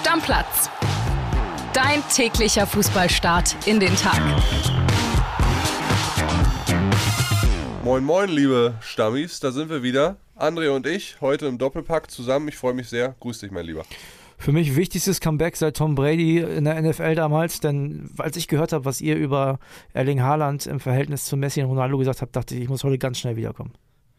Stammplatz. 0.00 0.70
Dein 1.74 2.02
täglicher 2.08 2.66
Fußballstart 2.66 3.54
in 3.66 3.80
den 3.80 3.94
Tag. 3.96 4.18
Moin, 7.84 8.02
moin, 8.02 8.30
liebe 8.30 8.72
Stammis, 8.80 9.40
da 9.40 9.50
sind 9.52 9.68
wir 9.68 9.82
wieder. 9.82 10.16
André 10.38 10.70
und 10.70 10.86
ich, 10.86 11.20
heute 11.20 11.48
im 11.48 11.58
Doppelpack 11.58 12.10
zusammen. 12.10 12.48
Ich 12.48 12.56
freue 12.56 12.72
mich 12.72 12.88
sehr. 12.88 13.14
Grüß 13.20 13.40
dich, 13.40 13.50
mein 13.50 13.66
Lieber. 13.66 13.84
Für 14.38 14.52
mich 14.52 14.74
wichtigstes 14.74 15.20
Comeback 15.20 15.56
seit 15.56 15.76
Tom 15.76 15.96
Brady 15.96 16.38
in 16.38 16.64
der 16.64 16.80
NFL 16.80 17.14
damals, 17.14 17.60
denn 17.60 18.08
als 18.16 18.38
ich 18.38 18.48
gehört 18.48 18.72
habe, 18.72 18.86
was 18.86 19.02
ihr 19.02 19.16
über 19.16 19.58
Erling 19.92 20.22
Haaland 20.22 20.66
im 20.66 20.80
Verhältnis 20.80 21.26
zu 21.26 21.36
Messi 21.36 21.60
und 21.60 21.68
Ronaldo 21.68 21.98
gesagt 21.98 22.22
habt, 22.22 22.34
dachte 22.34 22.54
ich, 22.54 22.62
ich 22.62 22.68
muss 22.70 22.84
heute 22.84 22.96
ganz 22.96 23.18
schnell 23.18 23.36
wiederkommen. 23.36 23.74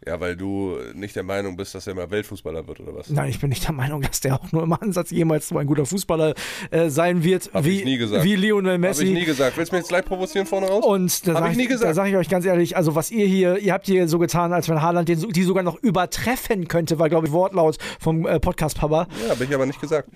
Ja, 0.07 0.19
weil 0.19 0.35
du 0.35 0.77
nicht 0.95 1.15
der 1.15 1.21
Meinung 1.21 1.55
bist, 1.55 1.75
dass 1.75 1.85
er 1.85 1.93
mal 1.93 2.09
Weltfußballer 2.09 2.67
wird, 2.67 2.79
oder 2.79 2.95
was? 2.95 3.09
Nein, 3.11 3.29
ich 3.29 3.39
bin 3.39 3.49
nicht 3.49 3.63
der 3.65 3.73
Meinung, 3.73 4.01
dass 4.01 4.19
der 4.19 4.33
auch 4.33 4.51
nur 4.51 4.63
im 4.63 4.73
Ansatz 4.73 5.11
jemals 5.11 5.47
so 5.47 5.57
ein 5.59 5.67
guter 5.67 5.85
Fußballer 5.85 6.33
äh, 6.71 6.89
sein 6.89 7.23
wird, 7.23 7.51
Hab 7.53 7.65
wie, 7.65 7.79
ich 7.79 7.85
nie 7.85 7.97
gesagt. 7.97 8.23
wie 8.23 8.35
Lionel 8.35 8.79
Messi. 8.79 9.01
Habe 9.05 9.13
ich 9.13 9.19
nie 9.19 9.25
gesagt. 9.25 9.57
Willst 9.57 9.71
du 9.71 9.75
mich 9.75 9.81
jetzt 9.83 9.89
gleich 9.89 10.03
provozieren 10.03 10.47
vorne 10.47 10.67
raus? 10.67 10.83
Und 10.83 11.27
da 11.27 11.33
Hab 11.33 11.39
sage 11.41 11.51
ich 11.51 11.57
nie 11.57 11.63
ich, 11.63 11.69
gesagt. 11.69 11.89
da 11.91 11.93
sag 11.93 12.07
ich 12.07 12.15
euch 12.15 12.29
ganz 12.29 12.45
ehrlich, 12.45 12.75
also 12.75 12.95
was 12.95 13.11
ihr 13.11 13.27
hier, 13.27 13.59
ihr 13.59 13.73
habt 13.73 13.85
hier 13.85 14.07
so 14.07 14.17
getan, 14.17 14.53
als 14.53 14.67
wenn 14.69 14.81
Haaland 14.81 15.07
den, 15.07 15.19
die 15.29 15.43
sogar 15.43 15.61
noch 15.61 15.77
übertreffen 15.83 16.67
könnte, 16.67 16.97
war 16.97 17.07
glaube 17.07 17.27
ich 17.27 17.31
Wortlaut 17.33 17.77
vom 17.99 18.25
äh, 18.25 18.39
Podcast 18.39 18.79
Papa. 18.79 19.07
ja, 19.23 19.29
habe 19.29 19.43
ich 19.43 19.53
aber 19.53 19.67
nicht 19.67 19.79
gesagt. 19.81 20.09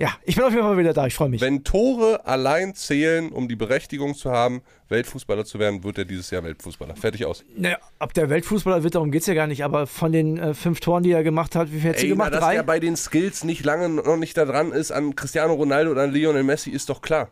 Ja, 0.00 0.14
ich 0.24 0.34
bin 0.34 0.44
auf 0.44 0.50
jeden 0.52 0.62
Fall 0.62 0.78
wieder 0.78 0.94
da, 0.94 1.06
ich 1.06 1.14
freue 1.14 1.28
mich. 1.28 1.42
Wenn 1.42 1.62
Tore 1.62 2.26
allein 2.26 2.74
zählen, 2.74 3.30
um 3.30 3.48
die 3.48 3.54
Berechtigung 3.54 4.14
zu 4.14 4.30
haben, 4.30 4.62
Weltfußballer 4.88 5.44
zu 5.44 5.58
werden, 5.58 5.84
wird 5.84 5.98
er 5.98 6.06
dieses 6.06 6.30
Jahr 6.30 6.42
Weltfußballer. 6.42 6.96
Fertig 6.96 7.26
aus. 7.26 7.44
Naja, 7.54 7.76
ob 7.98 8.14
der 8.14 8.30
Weltfußballer 8.30 8.82
wird, 8.82 8.94
darum 8.94 9.10
geht 9.10 9.20
es 9.20 9.26
ja 9.26 9.34
gar 9.34 9.46
nicht, 9.46 9.62
aber 9.62 9.86
von 9.86 10.10
den 10.10 10.38
äh, 10.38 10.54
fünf 10.54 10.80
Toren, 10.80 11.02
die 11.02 11.12
er 11.12 11.22
gemacht 11.22 11.54
hat, 11.54 11.70
wie 11.70 11.80
viel 11.80 11.90
hat 11.90 11.98
sie 11.98 12.06
Ey, 12.06 12.08
na, 12.08 12.14
gemacht? 12.14 12.32
dass 12.32 12.40
Drei? 12.40 12.54
er 12.54 12.62
bei 12.62 12.80
den 12.80 12.96
Skills 12.96 13.44
nicht 13.44 13.62
lange 13.62 13.90
noch 13.90 14.16
nicht 14.16 14.38
da 14.38 14.46
dran 14.46 14.72
ist 14.72 14.90
an 14.90 15.14
Cristiano 15.16 15.52
Ronaldo 15.52 15.90
oder 15.90 16.04
an 16.04 16.12
Lionel 16.12 16.44
Messi, 16.44 16.70
ist 16.70 16.88
doch 16.88 17.02
klar. 17.02 17.28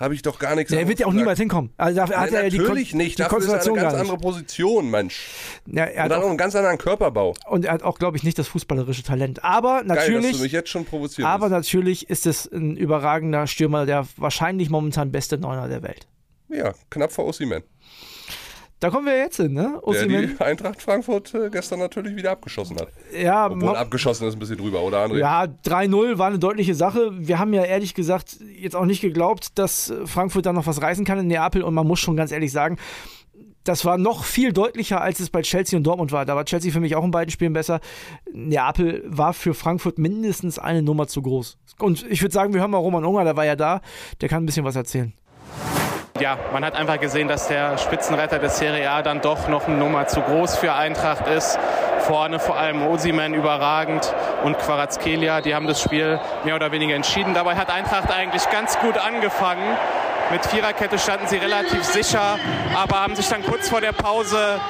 Habe 0.00 0.14
ich 0.14 0.22
doch 0.22 0.38
gar 0.38 0.54
nichts 0.56 0.72
Der 0.72 0.88
wird 0.88 0.98
ja 0.98 1.06
auch 1.06 1.12
niemals 1.12 1.38
hinkommen. 1.38 1.72
Also 1.76 1.96
dafür 2.00 2.16
hat 2.18 2.26
Nein, 2.30 2.34
er 2.36 2.42
ja 2.44 2.48
die, 2.50 2.58
natürlich 2.58 2.94
nicht. 2.94 3.18
die 3.18 3.22
Dafür 3.22 3.38
ist 3.38 3.48
er 3.48 3.60
eine 3.72 3.82
ganz 3.82 3.94
andere 3.94 4.16
Position, 4.16 4.90
Mensch. 4.90 5.28
Ja, 5.66 5.84
er 5.84 5.90
Und 5.92 6.02
hat 6.04 6.10
dann 6.12 6.18
auch 6.20 6.24
auch, 6.24 6.28
einen 6.30 6.38
ganz 6.38 6.56
anderen 6.56 6.78
Körperbau. 6.78 7.34
und 7.50 7.66
er 7.66 7.72
hat 7.74 7.82
auch, 7.82 7.98
glaube 7.98 8.16
ich, 8.16 8.22
nicht 8.22 8.38
das 8.38 8.48
fußballerische 8.48 9.02
Talent. 9.02 9.44
Aber 9.44 9.80
Geil, 9.84 9.88
dass 9.88 9.96
natürlich, 10.08 10.36
du 10.38 10.42
mich 10.42 10.52
jetzt 10.52 10.70
schon 10.70 10.86
provozierst. 10.86 11.28
aber 11.28 11.50
natürlich 11.50 12.08
ist 12.08 12.26
es 12.26 12.50
ein 12.50 12.78
überragender 12.78 13.46
Stürmer, 13.46 13.84
der 13.84 14.06
wahrscheinlich 14.16 14.70
momentan 14.70 15.12
beste 15.12 15.36
Neuner 15.36 15.68
der 15.68 15.82
Welt. 15.82 16.06
ja, 16.48 16.72
knapp 16.88 17.12
vor 17.12 17.26
Osimhen. 17.26 17.62
Da 18.80 18.88
kommen 18.88 19.04
wir 19.04 19.16
jetzt 19.16 19.36
hin, 19.36 19.52
ne? 19.52 19.74
Der 19.74 19.86
Osimhen. 19.86 20.36
die 20.38 20.42
Eintracht 20.42 20.80
Frankfurt 20.80 21.34
äh, 21.34 21.50
gestern 21.50 21.80
natürlich 21.80 22.16
wieder 22.16 22.30
abgeschossen 22.30 22.78
hat. 22.78 22.88
Ja, 23.14 23.46
Obwohl 23.46 23.76
abgeschossen 23.76 24.26
ist 24.26 24.34
ein 24.34 24.38
bisschen 24.38 24.56
drüber, 24.56 24.82
oder 24.82 25.04
André? 25.04 25.18
Ja, 25.18 25.44
3-0 25.44 26.16
war 26.16 26.28
eine 26.28 26.38
deutliche 26.38 26.74
Sache. 26.74 27.10
Wir 27.12 27.38
haben 27.38 27.52
ja 27.52 27.62
ehrlich 27.62 27.94
gesagt 27.94 28.38
jetzt 28.58 28.74
auch 28.74 28.86
nicht 28.86 29.02
geglaubt, 29.02 29.58
dass 29.58 29.92
Frankfurt 30.06 30.46
da 30.46 30.54
noch 30.54 30.66
was 30.66 30.80
reißen 30.80 31.04
kann 31.04 31.18
in 31.18 31.26
Neapel. 31.26 31.62
Und 31.62 31.74
man 31.74 31.86
muss 31.86 32.00
schon 32.00 32.16
ganz 32.16 32.32
ehrlich 32.32 32.52
sagen, 32.52 32.78
das 33.64 33.84
war 33.84 33.98
noch 33.98 34.24
viel 34.24 34.52
deutlicher, 34.54 35.02
als 35.02 35.20
es 35.20 35.28
bei 35.28 35.42
Chelsea 35.42 35.76
und 35.76 35.84
Dortmund 35.84 36.12
war. 36.12 36.24
Da 36.24 36.34
war 36.34 36.46
Chelsea 36.46 36.72
für 36.72 36.80
mich 36.80 36.96
auch 36.96 37.04
in 37.04 37.10
beiden 37.10 37.30
Spielen 37.30 37.52
besser. 37.52 37.80
Neapel 38.32 39.04
war 39.06 39.34
für 39.34 39.52
Frankfurt 39.52 39.98
mindestens 39.98 40.58
eine 40.58 40.82
Nummer 40.82 41.06
zu 41.06 41.20
groß. 41.20 41.58
Und 41.78 42.06
ich 42.10 42.22
würde 42.22 42.32
sagen, 42.32 42.54
wir 42.54 42.60
hören 42.60 42.70
mal 42.70 42.78
Roman 42.78 43.04
Unger, 43.04 43.24
der 43.24 43.36
war 43.36 43.44
ja 43.44 43.56
da. 43.56 43.82
Der 44.22 44.30
kann 44.30 44.42
ein 44.42 44.46
bisschen 44.46 44.64
was 44.64 44.76
erzählen. 44.76 45.12
Ja, 46.20 46.38
man 46.52 46.64
hat 46.64 46.76
einfach 46.76 47.00
gesehen, 47.00 47.28
dass 47.28 47.48
der 47.48 47.78
Spitzenretter 47.78 48.38
des 48.38 48.58
Serie 48.58 48.90
A 48.90 49.02
dann 49.02 49.20
doch 49.20 49.48
noch 49.48 49.66
eine 49.66 49.76
Nummer 49.76 50.06
zu 50.06 50.20
groß 50.20 50.56
für 50.56 50.74
Eintracht 50.74 51.26
ist. 51.26 51.58
Vorne 52.00 52.38
vor 52.38 52.56
allem 52.56 52.86
Osiman 52.86 53.34
überragend 53.34 54.14
und 54.44 54.58
Quarazkelia, 54.58 55.40
die 55.40 55.54
haben 55.54 55.66
das 55.66 55.80
Spiel 55.80 56.20
mehr 56.44 56.56
oder 56.56 56.72
weniger 56.72 56.94
entschieden. 56.94 57.34
Dabei 57.34 57.56
hat 57.56 57.70
Eintracht 57.70 58.10
eigentlich 58.12 58.48
ganz 58.50 58.78
gut 58.78 58.98
angefangen. 58.98 59.64
Mit 60.30 60.44
Viererkette 60.46 60.98
standen 60.98 61.26
sie 61.26 61.38
relativ 61.38 61.82
sicher, 61.84 62.38
aber 62.76 63.00
haben 63.00 63.16
sich 63.16 63.28
dann 63.28 63.42
kurz 63.42 63.68
vor 63.68 63.80
der 63.80 63.92
Pause 63.92 64.60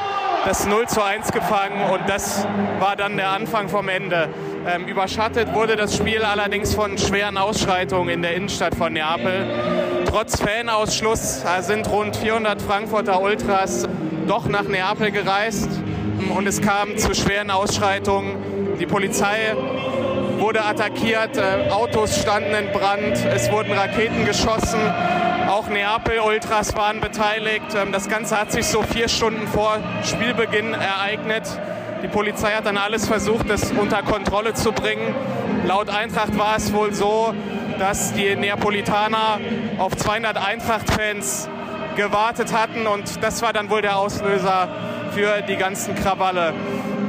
das 0.47 0.66
0 0.66 0.89
zu 0.89 1.03
1 1.03 1.33
gefangen 1.33 1.91
und 1.91 2.09
das 2.09 2.47
war 2.78 2.97
dann 2.97 3.16
der 3.16 3.31
Anfang 3.31 3.69
vom 3.69 3.89
Ende. 3.89 4.28
Ähm, 4.66 4.87
überschattet 4.87 5.53
wurde 5.55 5.77
das 5.77 5.97
Spiel 5.97 6.22
allerdings 6.22 6.75
von 6.75 6.97
schweren 6.97 7.37
Ausschreitungen 7.37 8.09
in 8.09 8.22
der 8.22 8.34
Innenstadt 8.34 8.75
von 8.75 8.93
Neapel. 8.93 9.90
Trotz 10.10 10.41
Fanausschluss 10.41 11.44
sind 11.60 11.88
rund 11.88 12.16
400 12.16 12.60
Frankfurter 12.60 13.22
Ultras 13.22 13.87
doch 14.26 14.48
nach 14.48 14.65
Neapel 14.65 15.12
gereist 15.12 15.69
und 16.37 16.48
es 16.48 16.60
kam 16.60 16.98
zu 16.98 17.15
schweren 17.15 17.53
Ausschreitungen. 17.53 18.76
Die 18.81 18.87
Polizei 18.87 19.54
wurde 20.38 20.65
attackiert, 20.65 21.37
äh, 21.37 21.71
Autos 21.71 22.21
standen 22.21 22.53
in 22.56 22.72
Brand, 22.72 23.25
es 23.32 23.53
wurden 23.53 23.72
Raketen 23.72 24.25
geschossen. 24.25 24.81
Auch 25.48 25.69
Neapel-Ultras 25.69 26.75
waren 26.75 27.00
beteiligt. 27.00 27.77
Ähm, 27.81 27.92
Das 27.92 28.09
Ganze 28.09 28.37
hat 28.37 28.50
sich 28.50 28.66
so 28.66 28.82
vier 28.82 29.09
Stunden 29.09 29.47
vor 29.47 29.78
Spielbeginn 30.03 30.75
ereignet. 30.75 31.44
Die 32.03 32.09
Polizei 32.09 32.50
hat 32.50 32.66
dann 32.66 32.78
alles 32.78 33.06
versucht, 33.06 33.48
das 33.48 33.71
unter 33.71 34.03
Kontrolle 34.03 34.54
zu 34.54 34.72
bringen. 34.72 35.15
Laut 35.66 35.88
Eintracht 35.88 36.37
war 36.37 36.56
es 36.56 36.72
wohl 36.72 36.92
so, 36.94 37.32
dass 37.81 38.13
die 38.13 38.37
Neapolitaner 38.37 39.41
auf 39.79 39.97
200 39.97 40.37
Eintracht-Fans 40.37 41.49
gewartet 41.97 42.53
hatten 42.53 42.87
und 42.87 43.23
das 43.23 43.41
war 43.41 43.55
dann 43.55 43.71
wohl 43.71 43.81
der 43.81 43.97
Auslöser 43.97 44.69
für 45.13 45.41
die 45.41 45.57
ganzen 45.57 45.95
Krawalle. 45.95 46.53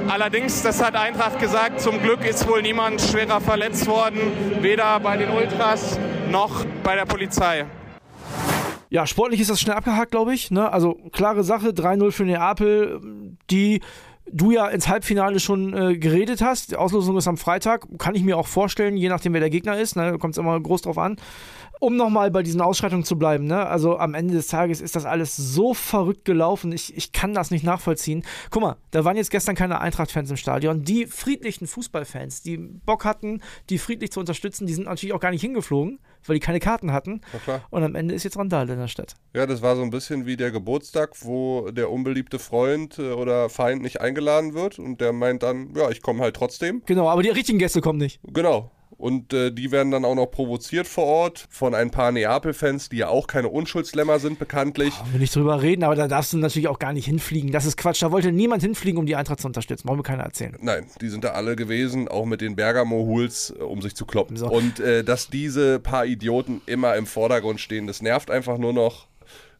Allerdings, 0.07 0.61
das 0.63 0.81
hat 0.81 0.95
Eintracht 0.95 1.39
gesagt, 1.39 1.81
zum 1.81 2.01
Glück 2.01 2.25
ist 2.25 2.47
wohl 2.47 2.61
niemand 2.61 3.01
schwerer 3.01 3.41
verletzt 3.41 3.85
worden, 3.85 4.19
weder 4.61 4.97
bei 5.01 5.17
den 5.17 5.29
Ultras 5.31 5.99
noch 6.29 6.65
bei 6.83 6.95
der 6.95 7.05
Polizei. 7.05 7.65
Ja, 8.89 9.05
sportlich 9.05 9.41
ist 9.41 9.49
das 9.49 9.59
schnell 9.59 9.75
abgehakt, 9.75 10.11
glaube 10.11 10.33
ich. 10.33 10.51
Ne? 10.51 10.71
Also 10.71 10.93
klare 11.11 11.43
Sache, 11.43 11.69
3-0 11.69 12.11
für 12.11 12.23
Neapel, 12.23 13.01
die 13.49 13.81
du 14.31 14.51
ja 14.51 14.67
ins 14.67 14.87
Halbfinale 14.87 15.39
schon 15.39 15.73
äh, 15.73 15.97
geredet 15.97 16.41
hast. 16.41 16.71
Die 16.71 16.75
Auslosung 16.75 17.17
ist 17.17 17.27
am 17.27 17.37
Freitag, 17.37 17.87
kann 17.97 18.15
ich 18.15 18.23
mir 18.23 18.37
auch 18.37 18.47
vorstellen, 18.47 18.97
je 18.97 19.09
nachdem, 19.09 19.33
wer 19.33 19.39
der 19.39 19.49
Gegner 19.49 19.79
ist. 19.79 19.95
Ne? 19.95 20.17
Kommt 20.17 20.35
es 20.35 20.37
immer 20.37 20.59
groß 20.59 20.83
drauf 20.83 20.97
an. 20.97 21.17
Um 21.83 21.95
nochmal 21.95 22.29
bei 22.29 22.43
diesen 22.43 22.61
Ausschreitungen 22.61 23.03
zu 23.03 23.17
bleiben, 23.17 23.45
ne? 23.45 23.65
also 23.65 23.97
am 23.97 24.13
Ende 24.13 24.35
des 24.35 24.45
Tages 24.45 24.81
ist 24.81 24.95
das 24.95 25.05
alles 25.05 25.35
so 25.35 25.73
verrückt 25.73 26.25
gelaufen, 26.25 26.71
ich, 26.71 26.95
ich 26.95 27.11
kann 27.11 27.33
das 27.33 27.49
nicht 27.49 27.63
nachvollziehen. 27.63 28.23
Guck 28.51 28.61
mal, 28.61 28.77
da 28.91 29.03
waren 29.03 29.17
jetzt 29.17 29.31
gestern 29.31 29.55
keine 29.55 29.81
Eintracht-Fans 29.81 30.29
im 30.29 30.37
Stadion. 30.37 30.83
Die 30.83 31.07
friedlichen 31.07 31.65
Fußballfans, 31.65 32.43
die 32.43 32.57
Bock 32.57 33.03
hatten, 33.03 33.41
die 33.71 33.79
friedlich 33.79 34.11
zu 34.11 34.19
unterstützen, 34.19 34.67
die 34.67 34.75
sind 34.75 34.83
natürlich 34.83 35.13
auch 35.15 35.19
gar 35.19 35.31
nicht 35.31 35.41
hingeflogen, 35.41 35.97
weil 36.23 36.35
die 36.35 36.39
keine 36.39 36.59
Karten 36.59 36.93
hatten. 36.93 37.21
Und 37.71 37.83
am 37.83 37.95
Ende 37.95 38.13
ist 38.13 38.25
jetzt 38.25 38.37
Randale 38.37 38.73
in 38.73 38.79
der 38.79 38.87
Stadt. 38.87 39.15
Ja, 39.33 39.47
das 39.47 39.63
war 39.63 39.75
so 39.75 39.81
ein 39.81 39.89
bisschen 39.89 40.27
wie 40.27 40.37
der 40.37 40.51
Geburtstag, 40.51 41.15
wo 41.21 41.71
der 41.71 41.89
unbeliebte 41.89 42.37
Freund 42.37 42.99
äh, 42.99 43.13
oder 43.13 43.49
Feind 43.49 43.81
nicht 43.81 44.01
eingeladen 44.01 44.53
wird 44.53 44.77
und 44.77 45.01
der 45.01 45.13
meint 45.13 45.41
dann, 45.41 45.73
ja, 45.75 45.89
ich 45.89 46.03
komme 46.03 46.21
halt 46.21 46.35
trotzdem. 46.35 46.83
Genau, 46.85 47.09
aber 47.09 47.23
die 47.23 47.29
richtigen 47.29 47.57
Gäste 47.57 47.81
kommen 47.81 47.97
nicht. 47.97 48.19
Genau. 48.23 48.69
Und 49.01 49.33
äh, 49.33 49.51
die 49.51 49.71
werden 49.71 49.91
dann 49.91 50.05
auch 50.05 50.13
noch 50.13 50.27
provoziert 50.27 50.87
vor 50.87 51.05
Ort 51.05 51.47
von 51.49 51.73
ein 51.73 51.89
paar 51.89 52.11
Neapel-Fans, 52.11 52.89
die 52.89 52.97
ja 52.97 53.07
auch 53.07 53.25
keine 53.25 53.49
Unschuldslämmer 53.49 54.19
sind, 54.19 54.37
bekanntlich. 54.37 54.93
Wollen 54.99 55.13
wir 55.13 55.19
nicht 55.19 55.35
drüber 55.35 55.61
reden, 55.63 55.83
aber 55.83 55.95
da 55.95 56.07
darfst 56.07 56.33
du 56.33 56.37
natürlich 56.37 56.67
auch 56.67 56.77
gar 56.77 56.93
nicht 56.93 57.05
hinfliegen. 57.05 57.51
Das 57.51 57.65
ist 57.65 57.77
Quatsch. 57.77 58.03
Da 58.03 58.11
wollte 58.11 58.31
niemand 58.31 58.61
hinfliegen, 58.61 58.99
um 58.99 59.07
die 59.07 59.15
Eintracht 59.15 59.41
zu 59.41 59.47
unterstützen. 59.47 59.87
Wollen 59.87 59.97
wir 59.97 60.03
keiner 60.03 60.23
erzählen. 60.23 60.55
Nein, 60.61 60.85
die 61.01 61.09
sind 61.09 61.23
da 61.23 61.29
alle 61.29 61.55
gewesen, 61.55 62.07
auch 62.09 62.25
mit 62.25 62.41
den 62.41 62.55
Bergamo-Hools, 62.55 63.55
äh, 63.57 63.63
um 63.63 63.81
sich 63.81 63.95
zu 63.95 64.05
kloppen. 64.05 64.37
So. 64.37 64.47
Und 64.51 64.79
äh, 64.79 65.03
dass 65.03 65.29
diese 65.29 65.79
paar 65.79 66.05
Idioten 66.05 66.61
immer 66.67 66.95
im 66.95 67.07
Vordergrund 67.07 67.59
stehen, 67.59 67.87
das 67.87 68.03
nervt 68.03 68.29
einfach 68.29 68.59
nur 68.59 68.73
noch. 68.73 69.07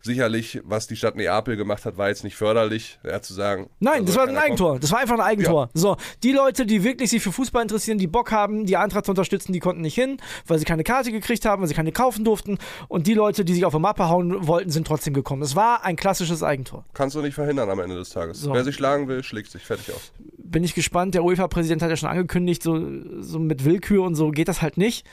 Sicherlich, 0.03 0.59
was 0.63 0.87
die 0.87 0.95
Stadt 0.95 1.15
Neapel 1.15 1.57
gemacht 1.57 1.85
hat, 1.85 1.97
war 1.97 2.09
jetzt 2.09 2.23
nicht 2.23 2.35
förderlich, 2.35 2.99
ja, 3.03 3.21
zu 3.21 3.33
sagen. 3.33 3.69
Nein, 3.79 3.99
da 3.99 4.05
das 4.07 4.15
war 4.15 4.27
ein 4.27 4.37
Eigentor. 4.37 4.79
Das 4.79 4.91
war 4.91 4.99
einfach 4.99 5.15
ein 5.15 5.21
Eigentor. 5.21 5.69
So, 5.73 5.97
die 6.23 6.31
Leute, 6.31 6.65
die 6.65 6.83
wirklich 6.83 7.09
sich 7.09 7.21
für 7.21 7.31
Fußball 7.31 7.61
interessieren, 7.61 7.97
die 7.97 8.07
Bock 8.07 8.31
haben, 8.31 8.65
die 8.65 8.77
Eintracht 8.77 9.05
zu 9.05 9.11
unterstützen, 9.11 9.53
die 9.53 9.59
konnten 9.59 9.81
nicht 9.81 9.95
hin, 9.95 10.17
weil 10.47 10.57
sie 10.59 10.65
keine 10.65 10.83
Karte 10.83 11.11
gekriegt 11.11 11.45
haben, 11.45 11.61
weil 11.61 11.67
sie 11.67 11.75
keine 11.75 11.91
kaufen 11.91 12.25
durften. 12.25 12.57
Und 12.87 13.07
die 13.07 13.13
Leute, 13.13 13.45
die 13.45 13.53
sich 13.53 13.65
auf 13.65 13.73
die 13.73 13.79
Mappe 13.79 14.09
hauen 14.09 14.47
wollten, 14.47 14.71
sind 14.71 14.87
trotzdem 14.87 15.13
gekommen. 15.13 15.41
Es 15.43 15.55
war 15.55 15.83
ein 15.85 15.95
klassisches 15.95 16.41
Eigentor. 16.41 16.83
Kannst 16.93 17.15
du 17.15 17.21
nicht 17.21 17.35
verhindern 17.35 17.69
am 17.69 17.79
Ende 17.79 17.95
des 17.95 18.09
Tages. 18.09 18.41
So. 18.41 18.53
Wer 18.53 18.63
sich 18.63 18.75
schlagen 18.75 19.07
will, 19.07 19.23
schlägt 19.23 19.51
sich 19.51 19.63
fertig 19.63 19.93
aus. 19.93 20.11
bin 20.37 20.63
ich 20.63 20.73
gespannt. 20.73 21.13
Der 21.13 21.23
UEFA-Präsident 21.23 21.81
hat 21.81 21.89
ja 21.89 21.95
schon 21.95 22.09
angekündigt, 22.09 22.63
so, 22.63 22.79
so 23.21 23.39
mit 23.39 23.65
Willkür 23.65 24.03
und 24.03 24.15
so 24.15 24.31
geht 24.31 24.47
das 24.47 24.61
halt 24.61 24.77
nicht. 24.77 25.05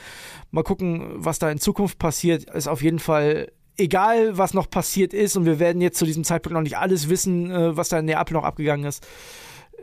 Mal 0.51 0.65
gucken, 0.65 1.13
was 1.17 1.39
da 1.39 1.51
in 1.51 1.59
Zukunft 1.59 1.99
passiert. 1.99 2.45
Ist 2.51 2.69
auf 2.69 2.83
jeden 2.83 2.99
Fall 2.99 3.53
egal, 3.79 4.37
was 4.37 4.53
noch 4.55 4.69
passiert 4.69 5.15
ist. 5.15 5.37
Und 5.37 5.47
wir 5.47 5.59
werden 5.59 5.81
jetzt 5.81 5.99
zu 5.99 6.05
diesem 6.05 6.25
Zeitpunkt 6.25 6.55
noch 6.55 6.63
nicht 6.63 6.77
alles 6.77 7.09
wissen, 7.09 7.51
äh, 7.51 7.77
was 7.77 7.89
da 7.89 7.99
in 7.99 8.05
Neapel 8.05 8.35
noch 8.35 8.45
abgegangen 8.45 8.87
ist. 8.87 9.07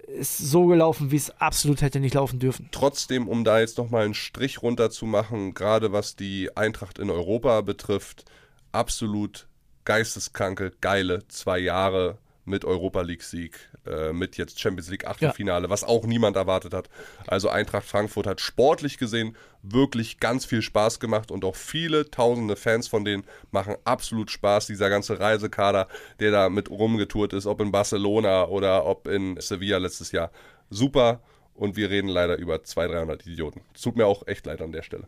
Ist 0.08 0.38
so 0.38 0.68
gelaufen, 0.68 1.12
wie 1.12 1.16
es 1.16 1.32
absolut 1.42 1.82
hätte 1.82 2.00
nicht 2.00 2.14
laufen 2.14 2.40
dürfen. 2.40 2.70
Trotzdem, 2.72 3.28
um 3.28 3.44
da 3.44 3.60
jetzt 3.60 3.78
nochmal 3.78 4.06
einen 4.06 4.14
Strich 4.14 4.62
runter 4.62 4.92
zu 4.92 5.06
machen, 5.06 5.54
gerade 5.54 5.92
was 5.92 6.16
die 6.16 6.56
Eintracht 6.56 7.00
in 7.00 7.10
Europa 7.10 7.62
betrifft, 7.62 8.26
absolut 8.72 9.48
geisteskranke, 9.86 10.74
geile 10.82 11.28
zwei 11.28 11.60
Jahre 11.60 12.18
mit 12.44 12.66
Europa 12.66 13.02
League-Sieg. 13.02 13.58
Äh, 13.88 14.14
mit 14.14 14.38
jetzt 14.38 14.60
Champions 14.60 14.90
League 14.90 15.06
Achtelfinale, 15.08 15.66
ja. 15.66 15.70
was 15.70 15.84
auch 15.84 16.06
niemand 16.06 16.36
erwartet 16.36 16.74
hat. 16.74 16.90
Also 17.28 17.50
Eintracht 17.50 17.86
Frankfurt 17.86 18.28
hat 18.28 18.42
sportlich 18.42 18.98
gesehen 18.98 19.36
wirklich 19.62 20.20
ganz 20.20 20.46
viel 20.46 20.62
Spaß 20.62 21.00
gemacht 21.00 21.32
und 21.32 21.44
auch 21.44 21.56
viele 21.56 22.10
tausende 22.12 22.56
Fans 22.56 22.88
von 22.88 23.06
denen 23.06 23.24
machen 23.52 23.76
absolut 23.84 24.32
Spaß. 24.32 24.68
Dieser 24.68 24.90
ganze 24.90 25.20
Reisekader, 25.20 25.88
der 26.20 26.32
da 26.32 26.50
mit 26.50 26.70
rumgetourt 26.70 27.34
ist, 27.34 27.46
ob 27.46 27.62
in 27.62 27.72
Barcelona 27.72 28.46
oder 28.46 28.86
ob 28.86 29.08
in 29.08 29.40
Sevilla 29.40 29.78
letztes 29.78 30.12
Jahr. 30.12 30.32
Super 30.70 31.22
und 31.56 31.76
wir 31.76 31.90
reden 31.90 32.10
leider 32.10 32.38
über 32.38 32.64
200, 32.64 32.98
300 32.98 33.28
Idioten. 33.28 33.62
Tut 33.82 33.96
mir 33.96 34.06
auch 34.06 34.28
echt 34.28 34.46
leid 34.46 34.62
an 34.62 34.72
der 34.72 34.84
Stelle. 34.84 35.08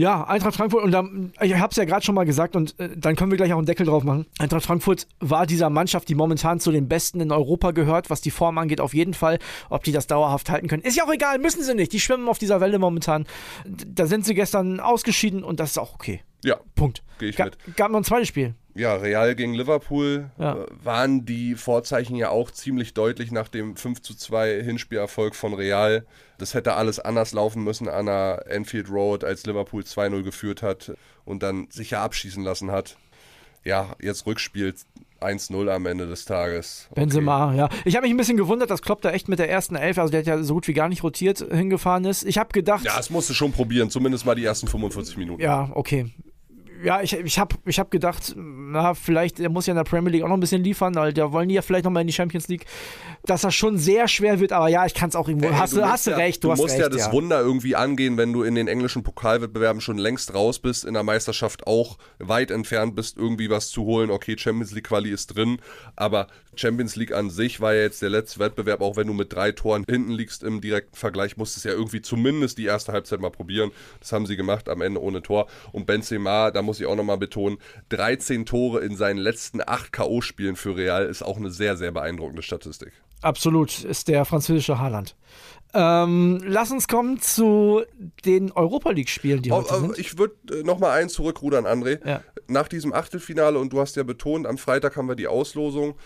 Ja, 0.00 0.22
Eintracht 0.22 0.54
Frankfurt, 0.54 0.84
und 0.84 0.92
dann, 0.92 1.32
ich 1.40 1.54
habe 1.56 1.72
es 1.72 1.76
ja 1.76 1.84
gerade 1.84 2.04
schon 2.04 2.14
mal 2.14 2.24
gesagt, 2.24 2.54
und 2.54 2.78
äh, 2.78 2.88
dann 2.96 3.16
können 3.16 3.32
wir 3.32 3.36
gleich 3.36 3.52
auch 3.52 3.58
einen 3.58 3.66
Deckel 3.66 3.84
drauf 3.84 4.04
machen. 4.04 4.26
Eintracht 4.38 4.64
Frankfurt 4.64 5.08
war 5.18 5.44
dieser 5.44 5.70
Mannschaft, 5.70 6.08
die 6.08 6.14
momentan 6.14 6.60
zu 6.60 6.70
den 6.70 6.86
Besten 6.86 7.20
in 7.20 7.32
Europa 7.32 7.72
gehört, 7.72 8.08
was 8.08 8.20
die 8.20 8.30
Form 8.30 8.58
angeht, 8.58 8.80
auf 8.80 8.94
jeden 8.94 9.12
Fall. 9.12 9.40
Ob 9.70 9.82
die 9.82 9.90
das 9.90 10.06
dauerhaft 10.06 10.50
halten 10.50 10.68
können, 10.68 10.84
ist 10.84 10.96
ja 10.96 11.04
auch 11.04 11.12
egal, 11.12 11.40
müssen 11.40 11.64
sie 11.64 11.74
nicht. 11.74 11.92
Die 11.92 11.98
schwimmen 11.98 12.28
auf 12.28 12.38
dieser 12.38 12.60
Welle 12.60 12.78
momentan. 12.78 13.26
Da 13.66 14.06
sind 14.06 14.24
sie 14.24 14.34
gestern 14.34 14.78
ausgeschieden 14.78 15.42
und 15.42 15.58
das 15.58 15.70
ist 15.70 15.78
auch 15.78 15.94
okay. 15.94 16.20
Ja. 16.44 16.60
Punkt. 16.76 17.02
Gehe 17.18 17.30
ich 17.30 17.36
Ga 17.36 17.46
mit. 17.46 17.58
Gab 17.76 17.90
noch 17.90 17.98
ein 17.98 18.04
zweites 18.04 18.28
Spiel. 18.28 18.54
Ja, 18.78 18.94
Real 18.94 19.34
gegen 19.34 19.54
Liverpool 19.54 20.30
ja. 20.38 20.54
Äh, 20.54 20.66
waren 20.84 21.26
die 21.26 21.56
Vorzeichen 21.56 22.14
ja 22.14 22.30
auch 22.30 22.52
ziemlich 22.52 22.94
deutlich 22.94 23.32
nach 23.32 23.48
dem 23.48 23.74
5 23.74 24.00
zu 24.02 24.14
2 24.14 24.62
Hinspielerfolg 24.62 25.34
von 25.34 25.52
Real. 25.52 26.06
Das 26.38 26.54
hätte 26.54 26.74
alles 26.74 27.00
anders 27.00 27.32
laufen 27.32 27.64
müssen 27.64 27.88
an 27.88 28.06
der 28.06 28.44
Enfield 28.46 28.88
Road, 28.88 29.24
als 29.24 29.44
Liverpool 29.46 29.82
2-0 29.82 30.22
geführt 30.22 30.62
hat 30.62 30.92
und 31.24 31.42
dann 31.42 31.66
sicher 31.70 31.98
abschießen 31.98 32.44
lassen 32.44 32.70
hat. 32.70 32.96
Ja, 33.64 33.96
jetzt 34.00 34.26
Rückspiel 34.26 34.72
1-0 35.20 35.68
am 35.68 35.86
Ende 35.86 36.06
des 36.06 36.24
Tages. 36.24 36.86
Okay. 36.92 37.00
Benzema, 37.00 37.52
ja. 37.54 37.68
Ich 37.84 37.96
habe 37.96 38.06
mich 38.06 38.14
ein 38.14 38.16
bisschen 38.16 38.36
gewundert, 38.36 38.70
dass 38.70 38.82
Klopp 38.82 39.02
da 39.02 39.10
echt 39.10 39.28
mit 39.28 39.40
der 39.40 39.50
ersten 39.50 39.74
Elf, 39.74 39.98
also 39.98 40.12
der 40.12 40.20
hat 40.20 40.28
ja 40.28 40.40
so 40.44 40.54
gut 40.54 40.68
wie 40.68 40.72
gar 40.74 40.88
nicht 40.88 41.02
rotiert, 41.02 41.44
hingefahren 41.50 42.04
ist. 42.04 42.22
Ich 42.22 42.38
habe 42.38 42.50
gedacht. 42.52 42.84
Ja, 42.84 42.96
es 43.00 43.10
musste 43.10 43.34
schon 43.34 43.50
probieren, 43.50 43.90
zumindest 43.90 44.24
mal 44.24 44.36
die 44.36 44.44
ersten 44.44 44.68
45 44.68 45.16
Minuten. 45.16 45.42
Ja, 45.42 45.72
okay 45.74 46.12
ja, 46.82 47.02
ich, 47.02 47.12
ich 47.12 47.38
habe 47.38 47.56
ich 47.64 47.78
hab 47.78 47.90
gedacht, 47.90 48.34
na, 48.36 48.94
vielleicht, 48.94 49.40
er 49.40 49.48
muss 49.48 49.66
ja 49.66 49.72
in 49.72 49.76
der 49.76 49.84
Premier 49.84 50.12
League 50.12 50.22
auch 50.22 50.28
noch 50.28 50.36
ein 50.36 50.40
bisschen 50.40 50.62
liefern, 50.62 50.94
weil 50.94 51.12
da 51.12 51.32
wollen 51.32 51.48
die 51.48 51.54
ja 51.54 51.62
vielleicht 51.62 51.84
noch 51.84 51.90
mal 51.90 52.00
in 52.00 52.06
die 52.06 52.12
Champions 52.12 52.48
League, 52.48 52.66
dass 53.24 53.42
das 53.42 53.54
schon 53.54 53.78
sehr 53.78 54.08
schwer 54.08 54.40
wird, 54.40 54.52
aber 54.52 54.68
ja, 54.68 54.86
ich 54.86 54.94
kann 54.94 55.08
es 55.08 55.16
auch 55.16 55.28
irgendwo. 55.28 55.48
Hey, 55.48 55.56
hast 55.56 55.76
du, 55.76 55.84
hast 55.84 56.06
du 56.06 56.12
ja, 56.12 56.16
recht, 56.16 56.42
du, 56.44 56.48
du 56.48 56.52
hast 56.52 56.58
musst 56.60 56.74
recht, 56.74 56.82
ja 56.82 56.88
das 56.88 57.06
ja. 57.06 57.12
Wunder 57.12 57.40
irgendwie 57.40 57.76
angehen, 57.76 58.16
wenn 58.16 58.32
du 58.32 58.42
in 58.42 58.54
den 58.54 58.68
englischen 58.68 59.02
Pokalwettbewerben 59.02 59.80
schon 59.80 59.98
längst 59.98 60.34
raus 60.34 60.58
bist, 60.58 60.84
in 60.84 60.94
der 60.94 61.02
Meisterschaft 61.02 61.66
auch 61.66 61.98
weit 62.18 62.50
entfernt 62.50 62.94
bist, 62.94 63.16
irgendwie 63.16 63.50
was 63.50 63.70
zu 63.70 63.84
holen. 63.84 64.10
Okay, 64.10 64.36
Champions 64.38 64.72
League 64.72 64.88
Quali 64.88 65.10
ist 65.10 65.36
drin, 65.36 65.58
aber 65.96 66.28
Champions 66.58 66.96
League 66.96 67.12
an 67.12 67.30
sich 67.30 67.60
war 67.60 67.74
ja 67.74 67.82
jetzt 67.82 68.02
der 68.02 68.10
letzte 68.10 68.40
Wettbewerb, 68.40 68.80
auch 68.80 68.96
wenn 68.96 69.06
du 69.06 69.12
mit 69.12 69.32
drei 69.32 69.52
Toren 69.52 69.84
hinten 69.88 70.12
liegst 70.12 70.42
im 70.42 70.60
direkten 70.60 70.96
Vergleich, 70.96 71.36
musstest 71.36 71.64
du 71.64 71.70
ja 71.70 71.74
irgendwie 71.74 72.02
zumindest 72.02 72.58
die 72.58 72.64
erste 72.64 72.92
Halbzeit 72.92 73.20
mal 73.20 73.30
probieren. 73.30 73.70
Das 74.00 74.12
haben 74.12 74.26
sie 74.26 74.36
gemacht, 74.36 74.68
am 74.68 74.80
Ende 74.80 75.00
ohne 75.00 75.22
Tor. 75.22 75.46
Und 75.72 75.86
Benzema, 75.86 76.50
da 76.50 76.62
muss 76.68 76.80
ich 76.80 76.86
auch 76.86 76.96
nochmal 76.96 77.18
betonen, 77.18 77.58
13 77.88 78.44
Tore 78.44 78.80
in 78.80 78.94
seinen 78.94 79.18
letzten 79.18 79.60
acht 79.66 79.90
K.O.-Spielen 79.90 80.54
für 80.54 80.76
Real 80.76 81.06
ist 81.06 81.22
auch 81.22 81.38
eine 81.38 81.50
sehr, 81.50 81.76
sehr 81.76 81.90
beeindruckende 81.90 82.42
Statistik. 82.42 82.92
Absolut, 83.22 83.84
ist 83.84 84.06
der 84.08 84.24
französische 84.24 84.78
Haaland. 84.78 85.16
Ähm, 85.74 86.40
lass 86.44 86.70
uns 86.70 86.88
kommen 86.88 87.20
zu 87.20 87.82
den 88.24 88.52
Europa 88.52 88.90
League-Spielen, 88.90 89.42
die 89.42 89.50
oh, 89.50 89.56
heute 89.56 89.74
oh, 89.74 89.80
sind. 89.80 89.98
Ich 89.98 90.18
würde 90.18 90.34
äh, 90.50 90.62
nochmal 90.62 90.98
einen 90.98 91.08
zurückrudern, 91.08 91.66
André. 91.66 92.06
Ja. 92.06 92.22
Nach 92.46 92.68
diesem 92.68 92.92
Achtelfinale, 92.92 93.58
und 93.58 93.72
du 93.72 93.80
hast 93.80 93.96
ja 93.96 94.02
betont, 94.02 94.46
am 94.46 94.56
Freitag 94.56 94.96
haben 94.96 95.08
wir 95.08 95.16
die 95.16 95.26
Auslosung 95.26 95.96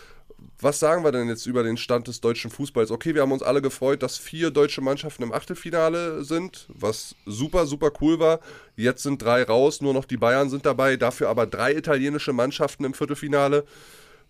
was 0.63 0.79
sagen 0.79 1.05
wir 1.05 1.13
denn 1.13 1.29
jetzt 1.29 1.47
über 1.47 1.63
den 1.63 1.77
Stand 1.77 2.09
des 2.09 2.21
deutschen 2.21 2.51
Fußballs? 2.51 2.91
Okay, 2.91 3.15
wir 3.15 3.23
haben 3.23 3.33
uns 3.33 3.43
alle 3.43 3.61
gefreut, 3.61 4.03
dass 4.03 4.19
vier 4.19 4.51
deutsche 4.51 4.81
Mannschaften 4.81 5.23
im 5.23 5.33
Achtelfinale 5.33 6.25
sind, 6.25 6.67
was 6.69 7.17
super, 7.27 7.67
super 7.67 7.91
cool 8.01 8.19
war. 8.19 8.41
Jetzt 8.77 9.03
sind 9.03 9.23
drei 9.23 9.43
raus, 9.43 9.81
nur 9.81 9.95
noch 9.95 10.05
die 10.05 10.17
Bayern 10.17 10.51
sind 10.51 10.65
dabei, 10.65 10.97
dafür 10.97 11.29
aber 11.29 11.47
drei 11.47 11.75
italienische 11.75 12.33
Mannschaften 12.33 12.85
im 12.85 12.95
Viertelfinale. 12.95 13.65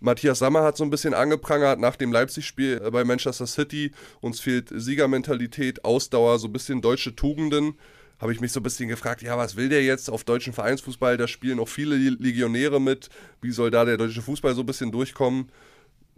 Matthias 0.00 0.40
Sammer 0.40 0.62
hat 0.62 0.76
so 0.76 0.84
ein 0.84 0.90
bisschen 0.90 1.14
angeprangert 1.14 1.79
nach 1.79 1.96
dem 1.96 2.12
Leipzig-Spiel 2.12 2.81
bei 2.90 3.05
Manchester 3.05 3.46
City. 3.46 3.93
Uns 4.20 4.40
fehlt 4.40 4.70
Siegermentalität, 4.75 5.84
Ausdauer, 5.84 6.38
so 6.38 6.49
ein 6.49 6.52
bisschen 6.52 6.81
deutsche 6.81 7.14
Tugenden 7.14 7.75
habe 8.23 8.32
ich 8.32 8.40
mich 8.40 8.52
so 8.52 8.61
ein 8.61 8.62
bisschen 8.62 8.88
gefragt, 8.88 9.20
ja, 9.23 9.37
was 9.37 9.56
will 9.56 9.69
der 9.69 9.82
jetzt 9.82 10.08
auf 10.08 10.23
deutschen 10.23 10.52
Vereinsfußball? 10.52 11.17
Da 11.17 11.26
spielen 11.26 11.58
auch 11.58 11.69
viele 11.69 11.96
Legionäre 11.96 12.81
mit. 12.81 13.08
Wie 13.40 13.50
soll 13.50 13.73
da 13.73 13.84
der 13.84 13.96
deutsche 13.96 14.23
Fußball 14.23 14.55
so 14.55 14.61
ein 14.61 14.67
bisschen 14.67 14.93
durchkommen? 14.93 15.50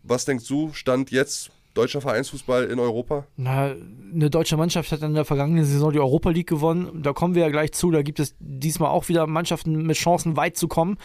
Was 0.07 0.27
denkst 0.27 0.47
du, 0.47 0.73
Stand 0.75 1.11
jetzt 1.11 1.51
deutscher 1.73 2.01
Vereinsfußball 2.01 2.65
in 2.65 2.79
Europa? 2.79 3.27
Na, 3.37 3.75
eine 4.15 4.31
deutsche 4.31 4.57
Mannschaft 4.57 4.93
hat 4.93 5.03
in 5.03 5.15
der 5.15 5.25
vergangenen 5.25 5.65
Saison 5.65 5.93
die 5.93 5.99
Europa 5.99 6.31
League 6.31 6.47
gewonnen. 6.47 7.03
Da 7.03 7.13
kommen 7.13 7.35
wir 7.35 7.43
ja 7.43 7.49
gleich 7.49 7.73
zu. 7.73 7.91
Da 7.91 8.03
gibt 8.03 8.21
es 8.21 8.37
diesmal 8.39 8.91
auch 8.91 9.09
wieder 9.09 9.27
Mannschaften 9.27 9.87
mit 9.87 9.97
Chancen, 9.97 10.37
weit 10.37 10.57
zu 10.57 10.69
kommen. 10.69 10.99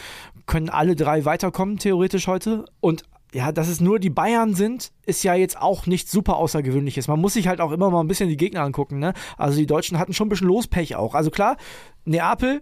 Können 0.46 0.70
alle 0.70 0.96
drei 0.96 1.26
weiterkommen, 1.26 1.78
theoretisch 1.78 2.28
heute. 2.28 2.66
Und 2.82 3.04
ja, 3.34 3.52
dass 3.52 3.68
es 3.68 3.80
nur 3.80 4.00
die 4.00 4.10
Bayern 4.10 4.54
sind, 4.54 4.92
ist 5.06 5.24
ja 5.24 5.34
jetzt 5.34 5.60
auch 5.60 5.86
nichts 5.86 6.12
super 6.12 6.38
Außergewöhnliches. 6.38 7.08
Man 7.08 7.22
muss 7.22 7.34
sich 7.34 7.48
halt 7.48 7.62
auch 7.62 7.72
immer 7.72 7.90
mal 7.90 8.02
ein 8.02 8.08
bisschen 8.08 8.30
die 8.30 8.38
Gegner 8.38 8.64
angucken. 8.64 9.00
Ne? 9.00 9.14
Also 9.38 9.58
die 9.58 9.68
Deutschen 9.68 9.98
hatten 9.98 10.14
schon 10.14 10.28
ein 10.28 10.30
bisschen 10.30 10.48
Lospech 10.48 10.96
auch. 10.96 11.16
Also 11.16 11.32
klar, 11.32 11.58
Neapel 12.06 12.62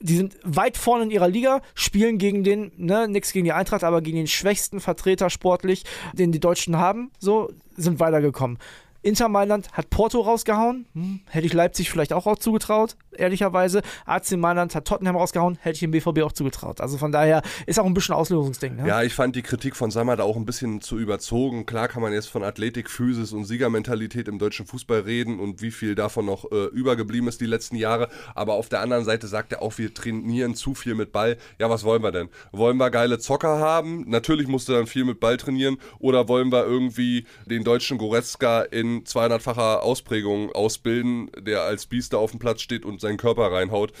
die 0.00 0.16
sind 0.16 0.36
weit 0.44 0.76
vorne 0.76 1.04
in 1.04 1.10
ihrer 1.10 1.28
Liga, 1.28 1.60
spielen 1.74 2.18
gegen 2.18 2.44
den, 2.44 2.72
ne, 2.76 3.08
nix 3.08 3.32
gegen 3.32 3.44
die 3.44 3.52
Eintracht, 3.52 3.84
aber 3.84 4.00
gegen 4.00 4.16
den 4.16 4.26
schwächsten 4.26 4.80
Vertreter 4.80 5.30
sportlich, 5.30 5.84
den 6.12 6.32
die 6.32 6.40
Deutschen 6.40 6.76
haben, 6.76 7.10
so, 7.18 7.50
sind 7.76 8.00
weitergekommen. 8.00 8.58
Inter 9.08 9.30
Mailand 9.30 9.72
hat 9.72 9.88
Porto 9.88 10.20
rausgehauen. 10.20 10.84
Hm, 10.92 11.20
hätte 11.30 11.46
ich 11.46 11.54
Leipzig 11.54 11.90
vielleicht 11.90 12.12
auch, 12.12 12.26
auch 12.26 12.38
zugetraut, 12.38 12.94
ehrlicherweise. 13.16 13.80
AC 14.04 14.32
Mailand 14.32 14.74
hat 14.74 14.84
Tottenham 14.84 15.16
rausgehauen. 15.16 15.56
Hätte 15.62 15.74
ich 15.74 15.80
dem 15.80 15.92
BVB 15.92 16.22
auch 16.22 16.32
zugetraut. 16.32 16.82
Also 16.82 16.98
von 16.98 17.10
daher 17.10 17.40
ist 17.64 17.80
auch 17.80 17.86
ein 17.86 17.94
bisschen 17.94 18.14
Auslösungsding. 18.14 18.76
Ne? 18.76 18.86
Ja, 18.86 19.02
ich 19.02 19.14
fand 19.14 19.34
die 19.34 19.40
Kritik 19.40 19.76
von 19.76 19.90
Sammer 19.90 20.16
da 20.16 20.24
auch 20.24 20.36
ein 20.36 20.44
bisschen 20.44 20.82
zu 20.82 20.98
überzogen. 20.98 21.64
Klar 21.64 21.88
kann 21.88 22.02
man 22.02 22.12
jetzt 22.12 22.28
von 22.28 22.44
Athletik, 22.44 22.90
Physis 22.90 23.32
und 23.32 23.46
Siegermentalität 23.46 24.28
im 24.28 24.38
deutschen 24.38 24.66
Fußball 24.66 25.00
reden 25.00 25.40
und 25.40 25.62
wie 25.62 25.70
viel 25.70 25.94
davon 25.94 26.26
noch 26.26 26.50
äh, 26.52 26.66
übergeblieben 26.66 27.28
ist 27.28 27.40
die 27.40 27.46
letzten 27.46 27.76
Jahre. 27.76 28.10
Aber 28.34 28.54
auf 28.54 28.68
der 28.68 28.82
anderen 28.82 29.06
Seite 29.06 29.26
sagt 29.26 29.52
er 29.52 29.62
auch, 29.62 29.78
wir 29.78 29.94
trainieren 29.94 30.54
zu 30.54 30.74
viel 30.74 30.94
mit 30.94 31.12
Ball. 31.12 31.38
Ja, 31.58 31.70
was 31.70 31.82
wollen 31.82 32.02
wir 32.02 32.12
denn? 32.12 32.28
Wollen 32.52 32.76
wir 32.76 32.90
geile 32.90 33.18
Zocker 33.18 33.58
haben? 33.58 34.04
Natürlich 34.06 34.48
musst 34.48 34.68
du 34.68 34.74
dann 34.74 34.86
viel 34.86 35.04
mit 35.04 35.18
Ball 35.18 35.38
trainieren. 35.38 35.78
Oder 35.98 36.28
wollen 36.28 36.52
wir 36.52 36.66
irgendwie 36.66 37.24
den 37.46 37.64
deutschen 37.64 37.96
Goretzka 37.96 38.60
in 38.60 38.97
in 38.98 39.04
200-facher 39.04 39.80
Ausprägung 39.80 40.52
ausbilden, 40.52 41.30
der 41.38 41.62
als 41.62 41.86
Biester 41.86 42.18
auf 42.18 42.32
dem 42.32 42.40
Platz 42.40 42.60
steht 42.60 42.84
und 42.84 43.00
seinen 43.00 43.16
Körper 43.16 43.52
reinhaut 43.52 43.92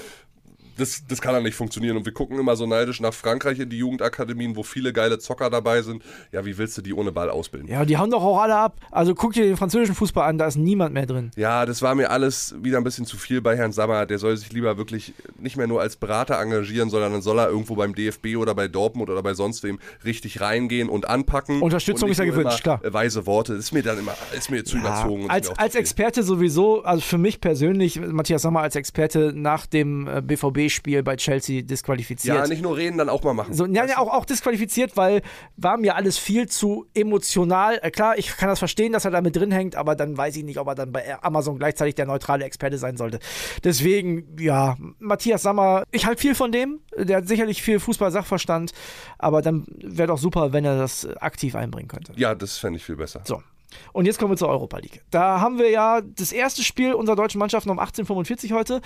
das, 0.78 1.04
das 1.06 1.20
kann 1.20 1.34
ja 1.34 1.40
nicht 1.40 1.54
funktionieren. 1.54 1.96
Und 1.96 2.06
wir 2.06 2.12
gucken 2.12 2.38
immer 2.38 2.56
so 2.56 2.66
neidisch 2.66 3.00
nach 3.00 3.12
Frankreich 3.12 3.58
in 3.58 3.68
die 3.68 3.78
Jugendakademien, 3.78 4.56
wo 4.56 4.62
viele 4.62 4.92
geile 4.92 5.18
Zocker 5.18 5.50
dabei 5.50 5.82
sind. 5.82 6.02
Ja, 6.32 6.44
wie 6.44 6.56
willst 6.56 6.78
du 6.78 6.82
die 6.82 6.94
ohne 6.94 7.12
Ball 7.12 7.30
ausbilden? 7.30 7.68
Ja, 7.68 7.84
die 7.84 7.96
hauen 7.96 8.10
doch 8.10 8.22
auch 8.22 8.40
alle 8.40 8.56
ab. 8.56 8.76
Also 8.90 9.14
guck 9.14 9.32
dir 9.32 9.44
den 9.44 9.56
französischen 9.56 9.94
Fußball 9.94 10.28
an, 10.28 10.38
da 10.38 10.46
ist 10.46 10.56
niemand 10.56 10.94
mehr 10.94 11.06
drin. 11.06 11.30
Ja, 11.36 11.66
das 11.66 11.82
war 11.82 11.94
mir 11.94 12.10
alles 12.10 12.54
wieder 12.62 12.78
ein 12.78 12.84
bisschen 12.84 13.06
zu 13.06 13.16
viel 13.16 13.40
bei 13.40 13.56
Herrn 13.56 13.72
Sammer. 13.72 14.06
Der 14.06 14.18
soll 14.18 14.36
sich 14.36 14.52
lieber 14.52 14.76
wirklich 14.78 15.14
nicht 15.38 15.56
mehr 15.56 15.66
nur 15.66 15.80
als 15.80 15.96
Berater 15.96 16.38
engagieren, 16.40 16.90
sondern 16.90 17.12
dann 17.12 17.22
soll 17.22 17.38
er 17.38 17.48
irgendwo 17.48 17.74
beim 17.74 17.94
DFB 17.94 18.36
oder 18.36 18.54
bei 18.54 18.68
Dortmund 18.68 19.10
oder 19.10 19.22
bei 19.22 19.34
sonst 19.34 19.62
wem 19.64 19.78
richtig 20.04 20.40
reingehen 20.40 20.88
und 20.88 21.08
anpacken. 21.08 21.60
Unterstützung 21.60 22.06
und 22.06 22.12
ist 22.12 22.18
ja 22.18 22.24
gewünscht, 22.24 22.62
klar. 22.62 22.80
Weise 22.84 23.26
Worte, 23.26 23.54
das 23.54 23.64
ist 23.64 23.72
mir 23.72 23.82
dann 23.82 23.98
immer, 23.98 24.14
ist 24.36 24.50
mir 24.50 24.64
zu 24.64 24.76
ja, 24.76 24.82
überzogen. 24.82 25.28
Als, 25.28 25.50
als 25.58 25.74
Experte 25.74 26.22
sowieso, 26.22 26.82
also 26.82 27.00
für 27.00 27.18
mich 27.18 27.40
persönlich, 27.40 28.00
Matthias 28.00 28.42
Sammer 28.42 28.60
als 28.60 28.76
Experte 28.76 29.32
nach 29.34 29.66
dem 29.66 30.08
BVB 30.26 30.67
äh, 30.68 30.74
Spiel 30.74 31.02
bei 31.02 31.16
Chelsea 31.16 31.62
disqualifiziert. 31.62 32.36
Ja, 32.36 32.46
nicht 32.46 32.62
nur 32.62 32.76
reden, 32.76 32.98
dann 32.98 33.08
auch 33.08 33.22
mal 33.22 33.34
machen. 33.34 33.54
So, 33.54 33.66
ja, 33.66 33.84
ja, 33.84 33.98
auch, 33.98 34.12
auch 34.12 34.24
disqualifiziert, 34.24 34.96
weil 34.96 35.22
war 35.56 35.76
mir 35.76 35.96
alles 35.96 36.18
viel 36.18 36.48
zu 36.48 36.86
emotional. 36.94 37.78
Äh, 37.82 37.90
klar, 37.90 38.18
ich 38.18 38.36
kann 38.36 38.48
das 38.48 38.58
verstehen, 38.58 38.92
dass 38.92 39.04
er 39.04 39.10
da 39.10 39.20
mit 39.20 39.36
drin 39.36 39.50
hängt, 39.50 39.76
aber 39.76 39.94
dann 39.94 40.16
weiß 40.16 40.36
ich 40.36 40.44
nicht, 40.44 40.58
ob 40.58 40.68
er 40.68 40.74
dann 40.74 40.92
bei 40.92 41.22
Amazon 41.22 41.58
gleichzeitig 41.58 41.94
der 41.94 42.06
neutrale 42.06 42.44
Experte 42.44 42.78
sein 42.78 42.96
sollte. 42.96 43.18
Deswegen, 43.64 44.36
ja, 44.38 44.76
Matthias 44.98 45.42
Sammer, 45.42 45.84
ich 45.90 46.06
halte 46.06 46.20
viel 46.20 46.34
von 46.34 46.52
dem. 46.52 46.80
Der 46.96 47.18
hat 47.18 47.28
sicherlich 47.28 47.62
viel 47.62 47.80
Fußball-Sachverstand, 47.80 48.72
aber 49.18 49.42
dann 49.42 49.64
wäre 49.68 50.08
doch 50.08 50.18
super, 50.18 50.52
wenn 50.52 50.64
er 50.64 50.78
das 50.78 51.06
aktiv 51.16 51.54
einbringen 51.54 51.88
könnte. 51.88 52.12
Ja, 52.16 52.34
das 52.34 52.58
fände 52.58 52.78
ich 52.78 52.84
viel 52.84 52.96
besser. 52.96 53.22
So, 53.24 53.42
und 53.92 54.06
jetzt 54.06 54.18
kommen 54.18 54.32
wir 54.32 54.36
zur 54.36 54.48
Europa 54.48 54.78
League. 54.78 55.02
Da 55.10 55.40
haben 55.40 55.58
wir 55.58 55.70
ja 55.70 56.00
das 56.00 56.32
erste 56.32 56.62
Spiel 56.62 56.94
unserer 56.94 57.16
deutschen 57.16 57.38
Mannschaften 57.38 57.70
um 57.70 57.78
18.45 57.78 58.52
heute. 58.52 58.80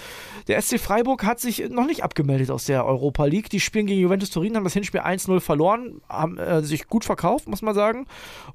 Der 0.49 0.61
SC 0.61 0.79
Freiburg 0.79 1.25
hat 1.25 1.41
sich 1.41 1.69
noch 1.69 1.87
nicht 1.87 2.03
abgemeldet 2.03 2.51
aus 2.51 2.65
der 2.65 2.85
Europa 2.85 3.25
League. 3.25 3.51
Die 3.51 3.61
spielen 3.61 3.87
gegen 3.87 4.01
Juventus 4.01 4.31
Turin, 4.31 4.57
haben 4.57 4.65
das 4.65 4.73
Hinspiel 4.73 5.01
1-0 5.01 5.41
verloren, 5.41 6.01
haben 6.09 6.39
äh, 6.39 6.63
sich 6.63 6.89
gut 6.89 7.05
verkauft, 7.05 7.49
muss 7.49 7.63
man 7.63 7.75
sagen. 7.75 8.07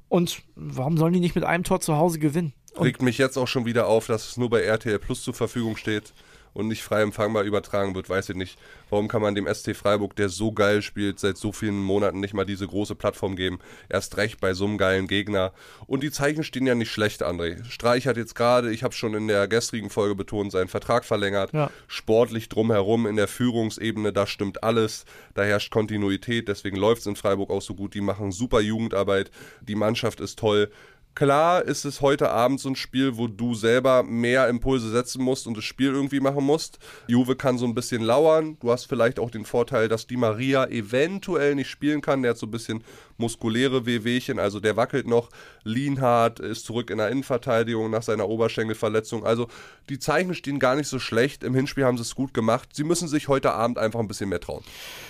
Und 0.08 0.42
warum 0.54 0.96
sollen 0.96 1.12
die 1.12 1.20
nicht 1.20 1.34
mit 1.34 1.44
einem 1.44 1.64
Tor 1.64 1.80
zu 1.80 1.96
Hause 1.96 2.18
gewinnen? 2.18 2.52
Und 2.74 2.86
Regt 2.86 3.02
mich 3.02 3.18
jetzt 3.18 3.36
auch 3.36 3.48
schon 3.48 3.66
wieder 3.66 3.86
auf, 3.86 4.06
dass 4.06 4.30
es 4.30 4.36
nur 4.36 4.50
bei 4.50 4.62
RTL 4.62 4.98
Plus 4.98 5.22
zur 5.22 5.34
Verfügung 5.34 5.76
steht 5.76 6.12
und 6.58 6.66
nicht 6.66 6.82
frei 6.82 7.02
empfangbar 7.02 7.44
übertragen 7.44 7.94
wird, 7.94 8.10
weiß 8.10 8.30
ich 8.30 8.36
nicht. 8.36 8.58
Warum 8.90 9.06
kann 9.06 9.22
man 9.22 9.36
dem 9.36 9.46
SC 9.46 9.76
Freiburg, 9.76 10.16
der 10.16 10.28
so 10.28 10.50
geil 10.50 10.82
spielt, 10.82 11.20
seit 11.20 11.36
so 11.36 11.52
vielen 11.52 11.80
Monaten 11.80 12.18
nicht 12.18 12.34
mal 12.34 12.44
diese 12.44 12.66
große 12.66 12.96
Plattform 12.96 13.36
geben? 13.36 13.60
Erst 13.88 14.16
recht 14.16 14.40
bei 14.40 14.54
so 14.54 14.64
einem 14.64 14.76
geilen 14.76 15.06
Gegner. 15.06 15.52
Und 15.86 16.02
die 16.02 16.10
Zeichen 16.10 16.42
stehen 16.42 16.66
ja 16.66 16.74
nicht 16.74 16.90
schlecht, 16.90 17.22
André. 17.22 17.64
Streich 17.70 18.08
hat 18.08 18.16
jetzt 18.16 18.34
gerade, 18.34 18.72
ich 18.72 18.82
habe 18.82 18.92
schon 18.92 19.14
in 19.14 19.28
der 19.28 19.46
gestrigen 19.46 19.88
Folge 19.88 20.16
betont, 20.16 20.50
seinen 20.50 20.66
Vertrag 20.66 21.04
verlängert. 21.04 21.52
Ja. 21.52 21.70
Sportlich 21.86 22.48
drumherum 22.48 23.06
in 23.06 23.14
der 23.14 23.28
Führungsebene, 23.28 24.12
da 24.12 24.26
stimmt 24.26 24.64
alles. 24.64 25.04
Da 25.34 25.44
herrscht 25.44 25.70
Kontinuität, 25.70 26.48
deswegen 26.48 26.76
läuft 26.76 27.02
es 27.02 27.06
in 27.06 27.14
Freiburg 27.14 27.50
auch 27.50 27.62
so 27.62 27.76
gut. 27.76 27.94
Die 27.94 28.00
machen 28.00 28.32
super 28.32 28.60
Jugendarbeit, 28.60 29.30
die 29.60 29.76
Mannschaft 29.76 30.18
ist 30.18 30.40
toll. 30.40 30.72
Klar 31.18 31.64
ist 31.64 31.84
es 31.84 32.00
heute 32.00 32.30
Abend 32.30 32.60
so 32.60 32.68
ein 32.68 32.76
Spiel, 32.76 33.16
wo 33.16 33.26
du 33.26 33.52
selber 33.52 34.04
mehr 34.04 34.46
Impulse 34.46 34.88
setzen 34.88 35.20
musst 35.20 35.48
und 35.48 35.56
das 35.56 35.64
Spiel 35.64 35.88
irgendwie 35.88 36.20
machen 36.20 36.44
musst. 36.44 36.78
Juve 37.08 37.34
kann 37.34 37.58
so 37.58 37.66
ein 37.66 37.74
bisschen 37.74 38.02
lauern. 38.02 38.56
Du 38.60 38.70
hast 38.70 38.84
vielleicht 38.84 39.18
auch 39.18 39.28
den 39.28 39.44
Vorteil, 39.44 39.88
dass 39.88 40.06
Di 40.06 40.16
Maria 40.16 40.68
eventuell 40.68 41.56
nicht 41.56 41.70
spielen 41.70 42.02
kann. 42.02 42.22
Der 42.22 42.30
hat 42.30 42.38
so 42.38 42.46
ein 42.46 42.52
bisschen 42.52 42.84
muskuläre 43.18 43.86
Wehwehchen, 43.86 44.38
also 44.38 44.60
der 44.60 44.76
wackelt 44.76 45.06
noch. 45.06 45.28
Lienhardt 45.64 46.40
ist 46.40 46.64
zurück 46.64 46.90
in 46.90 46.98
der 46.98 47.10
Innenverteidigung 47.10 47.90
nach 47.90 48.02
seiner 48.02 48.28
Oberschenkelverletzung. 48.28 49.24
Also 49.24 49.48
die 49.88 49.98
Zeichen 49.98 50.34
stehen 50.34 50.58
gar 50.58 50.76
nicht 50.76 50.88
so 50.88 50.98
schlecht. 50.98 51.44
Im 51.44 51.54
Hinspiel 51.54 51.84
haben 51.84 51.96
sie 51.96 52.02
es 52.02 52.14
gut 52.14 52.32
gemacht. 52.32 52.70
Sie 52.72 52.84
müssen 52.84 53.08
sich 53.08 53.28
heute 53.28 53.52
Abend 53.52 53.78
einfach 53.78 54.00
ein 54.00 54.08
bisschen 54.08 54.28
mehr 54.28 54.40
trauen. 54.40 54.64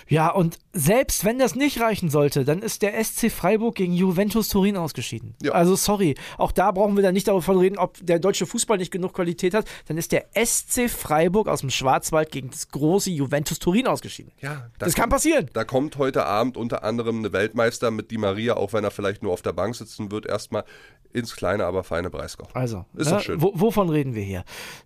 Ja, 0.09 0.31
und 0.31 0.59
selbst 0.73 1.25
wenn 1.25 1.39
das 1.39 1.55
nicht 1.55 1.81
reichen 1.81 2.11
sollte, 2.11 2.45
dann 2.45 2.63
ist 2.63 2.83
der 2.83 3.03
SC 3.03 3.31
Freiburg 3.31 3.75
gegen 3.75 3.93
Juventus 3.93 4.49
Turin 4.49 4.77
ausgeschieden. 4.77 5.35
Ja. 5.43 5.53
Also 5.53 5.77
sorry 5.77 6.17
auch 6.37 6.53
da 6.53 6.71
brauchen 6.71 6.97
wir 6.97 7.03
dann 7.03 7.15
nicht 7.15 7.29
davon 7.29 7.59
reden, 7.59 7.79
ob 7.79 7.99
der 8.01 8.19
deutsche 8.19 8.47
Fußball 8.47 8.79
nicht 8.79 8.91
genug 8.91 9.15
Qualität 9.15 9.55
hat. 9.55 9.67
Dann 9.87 9.99
ist 9.99 10.13
der 10.13 10.27
SC 10.35 10.89
Freiburg 10.89 11.49
aus 11.49 11.61
dem 11.61 11.71
Schwarzwald 11.71 12.31
gegen 12.31 12.51
das 12.51 12.71
große 12.71 13.11
Juventus 13.11 13.59
Turin 13.59 13.87
ausgeschieden. 13.87 14.33
Ja, 14.41 14.69
das 14.79 14.95
kann 14.95 15.11
passieren. 15.11 15.51
Da 15.53 15.65
kommt 15.65 15.99
heute 15.99 16.27
Abend 16.27 16.57
unter 16.57 16.85
anderem 16.85 17.19
eine 17.19 17.33
Weltmeister 17.33 17.91
mit 17.99 18.11
Di 18.11 18.17
Maria, 18.17 18.55
auch 18.55 18.73
wenn 18.73 18.85
er 18.85 18.91
vielleicht 18.91 19.23
nur 19.23 19.33
auf 19.33 19.43
der 19.43 19.53
Bank 19.53 19.77
sitzen 19.77 20.11
wird, 20.11 20.25
erstmal 20.25 20.65
ins 21.13 21.37
kleine, 21.37 21.67
aber 21.67 21.85
feine 21.85 22.09
Breisgau. 22.11 22.49
Also, 22.55 22.85
ist 22.95 23.11
ja, 23.11 23.21
schön. 23.21 23.41
wovon 23.41 23.91
reden 23.91 24.15
wir 24.15 24.23
hier? 24.23 24.45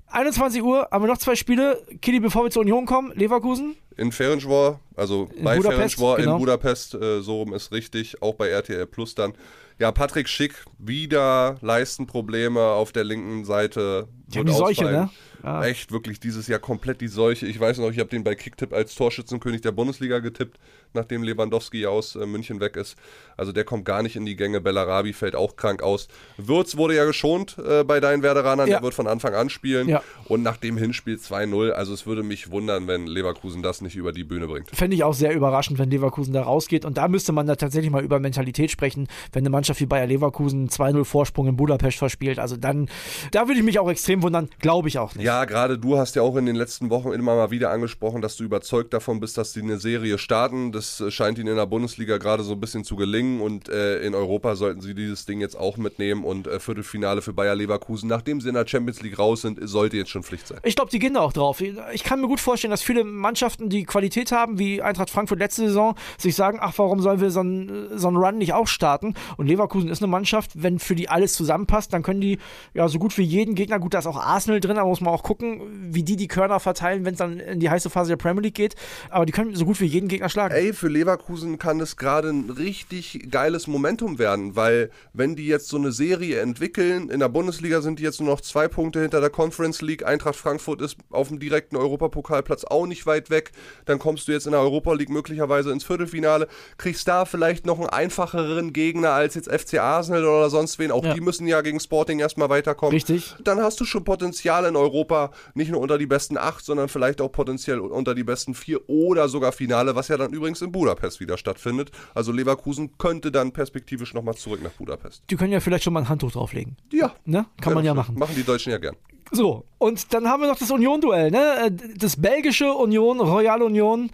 21 0.08 0.62
Uhr 0.62 0.88
haben 0.90 1.04
wir 1.04 1.08
noch 1.08 1.18
zwei 1.18 1.36
Spiele. 1.36 1.82
Kili, 2.00 2.20
bevor 2.20 2.44
wir 2.44 2.50
zur 2.50 2.62
Union 2.62 2.86
kommen, 2.86 3.12
Leverkusen. 3.14 3.76
In 3.96 4.12
Ferencvar, 4.12 4.80
also 4.96 5.28
in 5.34 5.44
bei 5.44 5.60
Ferencvar 5.60 6.16
genau. 6.16 6.34
in 6.34 6.38
Budapest, 6.38 6.94
äh, 6.94 7.20
so 7.20 7.38
rum 7.38 7.54
ist 7.54 7.72
richtig, 7.72 8.22
auch 8.22 8.34
bei 8.34 8.48
RTL 8.48 8.86
Plus 8.86 9.14
dann. 9.14 9.34
Ja, 9.78 9.90
Patrick 9.90 10.28
Schick, 10.28 10.54
wieder 10.78 11.56
Leistenprobleme 11.60 12.60
auf 12.60 12.92
der 12.92 13.04
linken 13.04 13.44
Seite. 13.44 14.06
Die 14.28 14.44
die 14.44 14.52
Seuche, 14.52 14.84
ne? 14.84 15.10
Ja. 15.42 15.64
Echt, 15.64 15.90
wirklich 15.90 16.20
dieses 16.20 16.46
Jahr 16.46 16.60
komplett 16.60 17.00
die 17.00 17.08
Seuche. 17.08 17.46
Ich 17.46 17.58
weiß 17.58 17.78
noch, 17.78 17.90
ich 17.90 17.98
habe 17.98 18.08
den 18.08 18.22
bei 18.22 18.36
Kicktipp 18.36 18.72
als 18.72 18.94
Torschützenkönig 18.94 19.60
der 19.60 19.72
Bundesliga 19.72 20.20
getippt, 20.20 20.58
nachdem 20.92 21.24
Lewandowski 21.24 21.84
aus 21.86 22.14
äh, 22.14 22.26
München 22.26 22.60
weg 22.60 22.76
ist. 22.76 22.96
Also 23.36 23.50
der 23.50 23.64
kommt 23.64 23.84
gar 23.84 24.02
nicht 24.02 24.14
in 24.14 24.24
die 24.24 24.36
Gänge. 24.36 24.60
Bellarabi 24.60 25.12
fällt 25.12 25.34
auch 25.34 25.56
krank 25.56 25.82
aus. 25.82 26.06
Würz 26.36 26.76
wurde 26.76 26.94
ja 26.94 27.04
geschont 27.04 27.56
äh, 27.58 27.82
bei 27.82 27.98
deinen 27.98 28.22
Werderanern. 28.22 28.68
Ja. 28.68 28.76
Der 28.76 28.82
wird 28.84 28.94
von 28.94 29.08
Anfang 29.08 29.34
an 29.34 29.50
spielen. 29.50 29.88
Ja. 29.88 30.02
Und 30.26 30.44
nach 30.44 30.58
dem 30.58 30.76
Hinspiel 30.76 31.16
2-0, 31.16 31.70
also 31.70 31.92
es 31.92 32.06
würde 32.06 32.22
mich 32.22 32.52
wundern, 32.52 32.86
wenn 32.86 33.08
Leverkusen 33.08 33.62
das 33.62 33.80
nicht 33.82 33.96
über 33.96 34.12
die 34.12 34.24
Bühne 34.24 34.46
bringt. 34.46 34.70
Fände 34.70 34.96
ich 34.96 35.04
auch 35.04 35.14
sehr 35.14 35.34
überraschend, 35.34 35.78
wenn 35.78 35.90
Leverkusen 35.90 36.32
da 36.32 36.42
rausgeht. 36.42 36.84
Und 36.84 36.96
da 36.96 37.08
müsste 37.08 37.32
man 37.32 37.46
da 37.46 37.56
tatsächlich 37.56 37.90
mal 37.90 38.02
über 38.02 38.18
Mentalität 38.20 38.70
sprechen, 38.70 39.08
wenn 39.32 39.42
eine 39.42 39.50
Mannschaft 39.50 39.80
wie 39.80 39.86
Bayer 39.86 40.06
Leverkusen 40.06 40.68
2-0 40.68 41.04
Vorsprung 41.04 41.48
in 41.48 41.56
Budapest 41.56 41.98
verspielt. 41.98 42.38
Also 42.38 42.56
dann, 42.56 42.88
da 43.30 43.48
würde 43.48 43.60
ich 43.60 43.64
mich 43.64 43.78
auch 43.78 43.90
extrem 43.90 44.22
wundern. 44.22 44.48
Glaube 44.60 44.88
ich 44.88 44.98
auch 44.98 45.14
nicht. 45.14 45.24
Ja, 45.24 45.44
gerade 45.44 45.78
du 45.78 45.98
hast 45.98 46.16
ja 46.16 46.22
auch 46.22 46.36
in 46.36 46.46
den 46.46 46.56
letzten 46.56 46.90
Wochen 46.90 47.12
immer 47.12 47.36
mal 47.36 47.50
wieder 47.50 47.70
angesprochen, 47.70 48.22
dass 48.22 48.36
du 48.36 48.44
überzeugt 48.44 48.92
davon 48.94 49.20
bist, 49.20 49.38
dass 49.38 49.52
sie 49.52 49.62
eine 49.62 49.78
Serie 49.78 50.18
starten. 50.18 50.72
Das 50.72 51.00
äh, 51.00 51.10
scheint 51.10 51.38
ihnen 51.38 51.48
in 51.48 51.56
der 51.56 51.66
Bundesliga 51.66 52.18
gerade 52.18 52.42
so 52.42 52.52
ein 52.52 52.60
bisschen 52.60 52.84
zu 52.84 52.96
gelingen 52.96 53.40
und 53.40 53.68
äh, 53.68 54.00
in 54.00 54.14
Europa 54.14 54.56
sollten 54.56 54.80
sie 54.80 54.94
dieses 54.94 55.26
Ding 55.26 55.40
jetzt 55.40 55.58
auch 55.58 55.76
mitnehmen 55.76 56.24
und 56.24 56.46
äh, 56.46 56.60
Viertelfinale 56.60 57.22
für 57.22 57.32
Bayer 57.32 57.54
Leverkusen, 57.54 58.08
nachdem 58.08 58.40
sie 58.40 58.48
in 58.48 58.54
der 58.54 58.66
Champions 58.66 59.02
League 59.02 59.18
raus 59.18 59.42
sind, 59.42 59.58
sollte 59.62 59.96
jetzt 59.96 60.10
schon 60.10 60.22
Pflicht 60.22 60.46
sein. 60.46 60.58
Ich 60.62 60.76
glaube, 60.76 60.90
die 60.90 60.98
gehen 60.98 61.14
da 61.14 61.20
auch 61.20 61.32
drauf. 61.32 61.60
Ich 61.92 62.04
kann 62.04 62.20
mir 62.20 62.28
gut 62.28 62.40
vorstellen, 62.40 62.70
dass 62.70 62.82
viele 62.82 63.04
Mannschaften, 63.04 63.68
die 63.72 63.84
Qualität 63.84 64.32
haben, 64.32 64.58
wie 64.58 64.82
Eintracht 64.82 65.10
Frankfurt 65.10 65.38
letzte 65.38 65.66
Saison, 65.66 65.94
sich 66.18 66.34
sagen, 66.34 66.58
ach, 66.60 66.74
warum 66.76 67.00
sollen 67.00 67.20
wir 67.20 67.30
so 67.30 67.40
einen, 67.40 67.98
so 67.98 68.08
einen 68.08 68.16
Run 68.16 68.38
nicht 68.38 68.52
auch 68.52 68.68
starten? 68.68 69.14
Und 69.36 69.46
Leverkusen 69.46 69.88
ist 69.88 70.02
eine 70.02 70.10
Mannschaft, 70.10 70.50
wenn 70.54 70.78
für 70.78 70.94
die 70.94 71.08
alles 71.08 71.32
zusammenpasst, 71.34 71.92
dann 71.92 72.02
können 72.02 72.20
die 72.20 72.38
ja 72.74 72.88
so 72.88 72.98
gut 72.98 73.16
wie 73.18 73.22
jeden 73.22 73.54
Gegner, 73.54 73.78
gut, 73.78 73.94
da 73.94 73.98
ist 73.98 74.06
auch 74.06 74.16
Arsenal 74.16 74.60
drin, 74.60 74.76
da 74.76 74.84
muss 74.84 75.00
man 75.00 75.12
auch 75.12 75.22
gucken, 75.22 75.60
wie 75.92 76.02
die 76.02 76.16
die 76.16 76.28
Körner 76.28 76.60
verteilen, 76.60 77.04
wenn 77.04 77.14
es 77.14 77.18
dann 77.18 77.40
in 77.40 77.60
die 77.60 77.70
heiße 77.70 77.90
Phase 77.90 78.10
der 78.10 78.16
Premier 78.16 78.42
League 78.42 78.54
geht. 78.54 78.74
Aber 79.10 79.26
die 79.26 79.32
können 79.32 79.54
so 79.54 79.64
gut 79.64 79.80
wie 79.80 79.86
jeden 79.86 80.08
Gegner 80.08 80.28
schlagen. 80.28 80.54
Ey, 80.54 80.72
für 80.72 80.88
Leverkusen 80.88 81.58
kann 81.58 81.80
es 81.80 81.96
gerade 81.96 82.28
ein 82.28 82.50
richtig 82.50 83.30
geiles 83.30 83.66
Momentum 83.66 84.18
werden, 84.18 84.56
weil 84.56 84.90
wenn 85.12 85.36
die 85.36 85.46
jetzt 85.46 85.68
so 85.68 85.76
eine 85.76 85.92
Serie 85.92 86.40
entwickeln, 86.40 87.08
in 87.10 87.20
der 87.20 87.28
Bundesliga 87.28 87.80
sind 87.80 87.98
die 87.98 88.02
jetzt 88.02 88.20
nur 88.20 88.30
noch 88.30 88.40
zwei 88.40 88.68
Punkte 88.68 89.00
hinter 89.00 89.20
der 89.20 89.30
Conference 89.30 89.80
League. 89.82 90.06
Eintracht 90.06 90.36
Frankfurt 90.36 90.80
ist 90.82 90.96
auf 91.10 91.28
dem 91.28 91.38
direkten 91.38 91.76
Europapokalplatz 91.76 92.64
auch 92.64 92.86
nicht 92.86 93.06
weit 93.06 93.30
weg. 93.30 93.52
Dann 93.84 93.98
kommst 93.98 94.28
du 94.28 94.32
jetzt 94.32 94.46
in 94.46 94.52
der 94.52 94.60
Europa 94.60 94.92
League 94.92 95.10
möglicherweise 95.10 95.70
ins 95.70 95.84
Viertelfinale, 95.84 96.48
kriegst 96.76 97.06
da 97.08 97.24
vielleicht 97.24 97.66
noch 97.66 97.78
einen 97.78 97.88
einfacheren 97.88 98.72
Gegner 98.72 99.10
als 99.10 99.34
jetzt 99.34 99.50
FC 99.50 99.78
Arsenal 99.78 100.24
oder 100.24 100.50
sonst 100.50 100.78
wen. 100.78 100.90
Auch 100.90 101.04
ja. 101.04 101.14
die 101.14 101.20
müssen 101.20 101.46
ja 101.46 101.60
gegen 101.60 101.80
Sporting 101.80 102.18
erstmal 102.18 102.48
weiterkommen. 102.48 102.92
Richtig. 102.92 103.34
Dann 103.44 103.60
hast 103.60 103.80
du 103.80 103.84
schon 103.84 104.04
Potenzial 104.04 104.64
in 104.66 104.76
Europa, 104.76 105.30
nicht 105.54 105.70
nur 105.70 105.80
unter 105.80 105.98
die 105.98 106.06
besten 106.06 106.36
acht, 106.36 106.64
sondern 106.64 106.88
vielleicht 106.88 107.20
auch 107.20 107.30
potenziell 107.30 107.80
unter 107.80 108.14
die 108.14 108.24
besten 108.24 108.54
vier 108.54 108.88
oder 108.88 109.28
sogar 109.28 109.52
Finale, 109.52 109.94
was 109.94 110.08
ja 110.08 110.16
dann 110.16 110.32
übrigens 110.32 110.62
in 110.62 110.72
Budapest 110.72 111.20
wieder 111.20 111.38
stattfindet. 111.38 111.90
Also 112.14 112.32
Leverkusen 112.32 112.96
könnte 112.98 113.32
dann 113.32 113.52
perspektivisch 113.52 114.14
nochmal 114.14 114.34
zurück 114.34 114.62
nach 114.62 114.72
Budapest. 114.72 115.22
Die 115.30 115.36
können 115.36 115.52
ja 115.52 115.60
vielleicht 115.60 115.84
schon 115.84 115.92
mal 115.92 116.00
ein 116.00 116.08
Handtuch 116.08 116.32
drauflegen. 116.32 116.76
Ja. 116.92 117.12
Ne? 117.24 117.46
Kann 117.60 117.74
man 117.74 117.84
ja 117.84 117.94
machen. 117.94 118.18
Machen 118.18 118.34
die 118.36 118.44
Deutschen 118.44 118.72
ja 118.72 118.78
gern. 118.78 118.96
So, 119.32 119.64
und 119.78 120.12
dann 120.12 120.28
haben 120.28 120.42
wir 120.42 120.48
noch 120.48 120.58
das 120.58 120.70
Union-Duell, 120.70 121.30
ne? 121.30 121.74
Das 121.96 122.20
belgische 122.20 122.72
Union, 122.72 123.18
Royal 123.18 123.62
Union. 123.62 124.10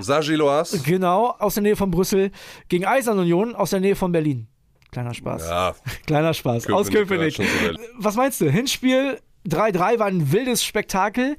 Saint-Gilloise. 0.00 0.80
Genau, 0.82 1.34
aus 1.38 1.54
der 1.54 1.62
Nähe 1.62 1.76
von 1.76 1.90
Brüssel. 1.90 2.30
Gegen 2.68 2.86
Eisern 2.86 3.18
Union 3.18 3.54
aus 3.54 3.70
der 3.70 3.80
Nähe 3.80 3.94
von 3.94 4.12
Berlin. 4.12 4.48
Kleiner 4.90 5.12
Spaß. 5.12 5.48
Ja. 5.48 5.74
Kleiner 6.06 6.32
Spaß. 6.32 6.64
Köpenick, 6.64 6.80
aus 6.80 6.90
Köpenick. 6.90 7.38
Was 7.98 8.16
meinst 8.16 8.40
du? 8.40 8.50
Hinspiel 8.50 9.20
3-3 9.46 9.98
war 9.98 10.06
ein 10.06 10.32
wildes 10.32 10.64
Spektakel. 10.64 11.36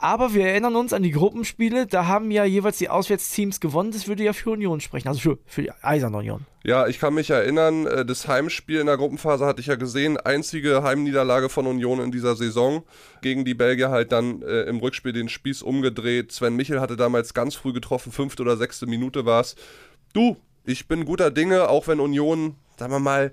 Aber 0.00 0.32
wir 0.32 0.46
erinnern 0.46 0.76
uns 0.76 0.92
an 0.92 1.02
die 1.02 1.10
Gruppenspiele, 1.10 1.88
da 1.88 2.06
haben 2.06 2.30
ja 2.30 2.44
jeweils 2.44 2.78
die 2.78 2.88
Auswärtsteams 2.88 3.58
gewonnen. 3.58 3.90
Das 3.90 4.06
würde 4.06 4.22
ja 4.22 4.32
für 4.32 4.50
Union 4.50 4.80
sprechen, 4.80 5.08
also 5.08 5.18
für, 5.18 5.38
für 5.44 5.62
die 5.62 5.72
Eiserne 5.82 6.16
Union. 6.18 6.46
Ja, 6.62 6.86
ich 6.86 7.00
kann 7.00 7.14
mich 7.14 7.30
erinnern, 7.30 7.86
äh, 7.86 8.04
das 8.04 8.28
Heimspiel 8.28 8.78
in 8.78 8.86
der 8.86 8.96
Gruppenphase 8.96 9.44
hatte 9.44 9.60
ich 9.60 9.66
ja 9.66 9.74
gesehen. 9.74 10.16
Einzige 10.16 10.84
Heimniederlage 10.84 11.48
von 11.48 11.66
Union 11.66 11.98
in 11.98 12.12
dieser 12.12 12.36
Saison. 12.36 12.84
Gegen 13.22 13.44
die 13.44 13.54
Belgier 13.54 13.90
halt 13.90 14.12
dann 14.12 14.42
äh, 14.42 14.62
im 14.62 14.78
Rückspiel 14.78 15.12
den 15.12 15.28
Spieß 15.28 15.62
umgedreht. 15.62 16.30
Sven 16.30 16.54
Michel 16.54 16.80
hatte 16.80 16.96
damals 16.96 17.34
ganz 17.34 17.56
früh 17.56 17.72
getroffen, 17.72 18.12
fünfte 18.12 18.42
oder 18.42 18.56
sechste 18.56 18.86
Minute 18.86 19.26
war 19.26 19.40
es. 19.40 19.56
Du, 20.12 20.36
ich 20.64 20.86
bin 20.86 21.06
guter 21.06 21.32
Dinge, 21.32 21.68
auch 21.68 21.88
wenn 21.88 21.98
Union, 21.98 22.54
sagen 22.78 22.92
wir 22.92 23.00
mal, 23.00 23.32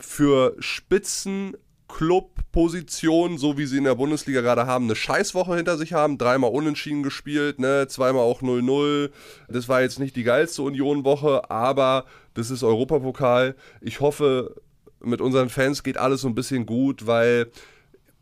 für 0.00 0.56
Spitzen 0.58 1.56
Club-Position, 1.88 3.38
so 3.38 3.58
wie 3.58 3.66
sie 3.66 3.78
in 3.78 3.84
der 3.84 3.94
Bundesliga 3.94 4.40
gerade 4.40 4.66
haben, 4.66 4.84
eine 4.84 4.96
Scheißwoche 4.96 5.56
hinter 5.56 5.76
sich 5.76 5.92
haben. 5.92 6.18
Dreimal 6.18 6.50
unentschieden 6.50 7.02
gespielt, 7.02 7.58
ne? 7.58 7.86
zweimal 7.88 8.22
auch 8.22 8.42
0-0. 8.42 9.10
Das 9.48 9.68
war 9.68 9.82
jetzt 9.82 9.98
nicht 9.98 10.16
die 10.16 10.24
geilste 10.24 10.62
Union-Woche, 10.62 11.50
aber 11.50 12.04
das 12.34 12.50
ist 12.50 12.62
Europapokal. 12.62 13.54
Ich 13.80 14.00
hoffe, 14.00 14.56
mit 15.00 15.20
unseren 15.20 15.48
Fans 15.48 15.82
geht 15.82 15.98
alles 15.98 16.22
so 16.22 16.28
ein 16.28 16.34
bisschen 16.34 16.66
gut, 16.66 17.06
weil 17.06 17.50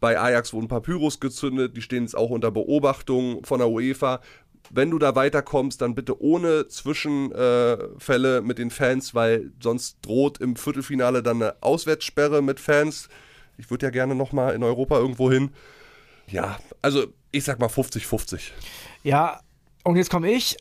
bei 0.00 0.20
Ajax 0.20 0.52
wurden 0.52 0.68
Papyrus 0.68 1.18
gezündet, 1.18 1.76
die 1.76 1.82
stehen 1.82 2.02
jetzt 2.02 2.16
auch 2.16 2.30
unter 2.30 2.50
Beobachtung 2.50 3.42
von 3.44 3.58
der 3.58 3.70
UEFA. 3.70 4.20
Wenn 4.70 4.90
du 4.90 4.98
da 4.98 5.14
weiterkommst, 5.14 5.80
dann 5.80 5.94
bitte 5.94 6.20
ohne 6.20 6.68
Zwischenfälle 6.68 8.38
äh, 8.38 8.40
mit 8.42 8.58
den 8.58 8.70
Fans, 8.70 9.14
weil 9.14 9.52
sonst 9.62 9.98
droht 10.02 10.40
im 10.40 10.56
Viertelfinale 10.56 11.22
dann 11.22 11.42
eine 11.42 11.62
Auswärtssperre 11.62 12.42
mit 12.42 12.60
Fans. 12.60 13.08
Ich 13.56 13.70
würde 13.70 13.86
ja 13.86 13.90
gerne 13.90 14.14
nochmal 14.14 14.54
in 14.54 14.62
Europa 14.62 14.98
irgendwo 14.98 15.30
hin. 15.30 15.50
Ja, 16.28 16.58
also 16.82 17.06
ich 17.30 17.44
sag 17.44 17.58
mal 17.58 17.68
50-50. 17.68 18.50
Ja, 19.02 19.40
und 19.84 19.96
jetzt 19.96 20.10
komme 20.10 20.30
ich 20.30 20.56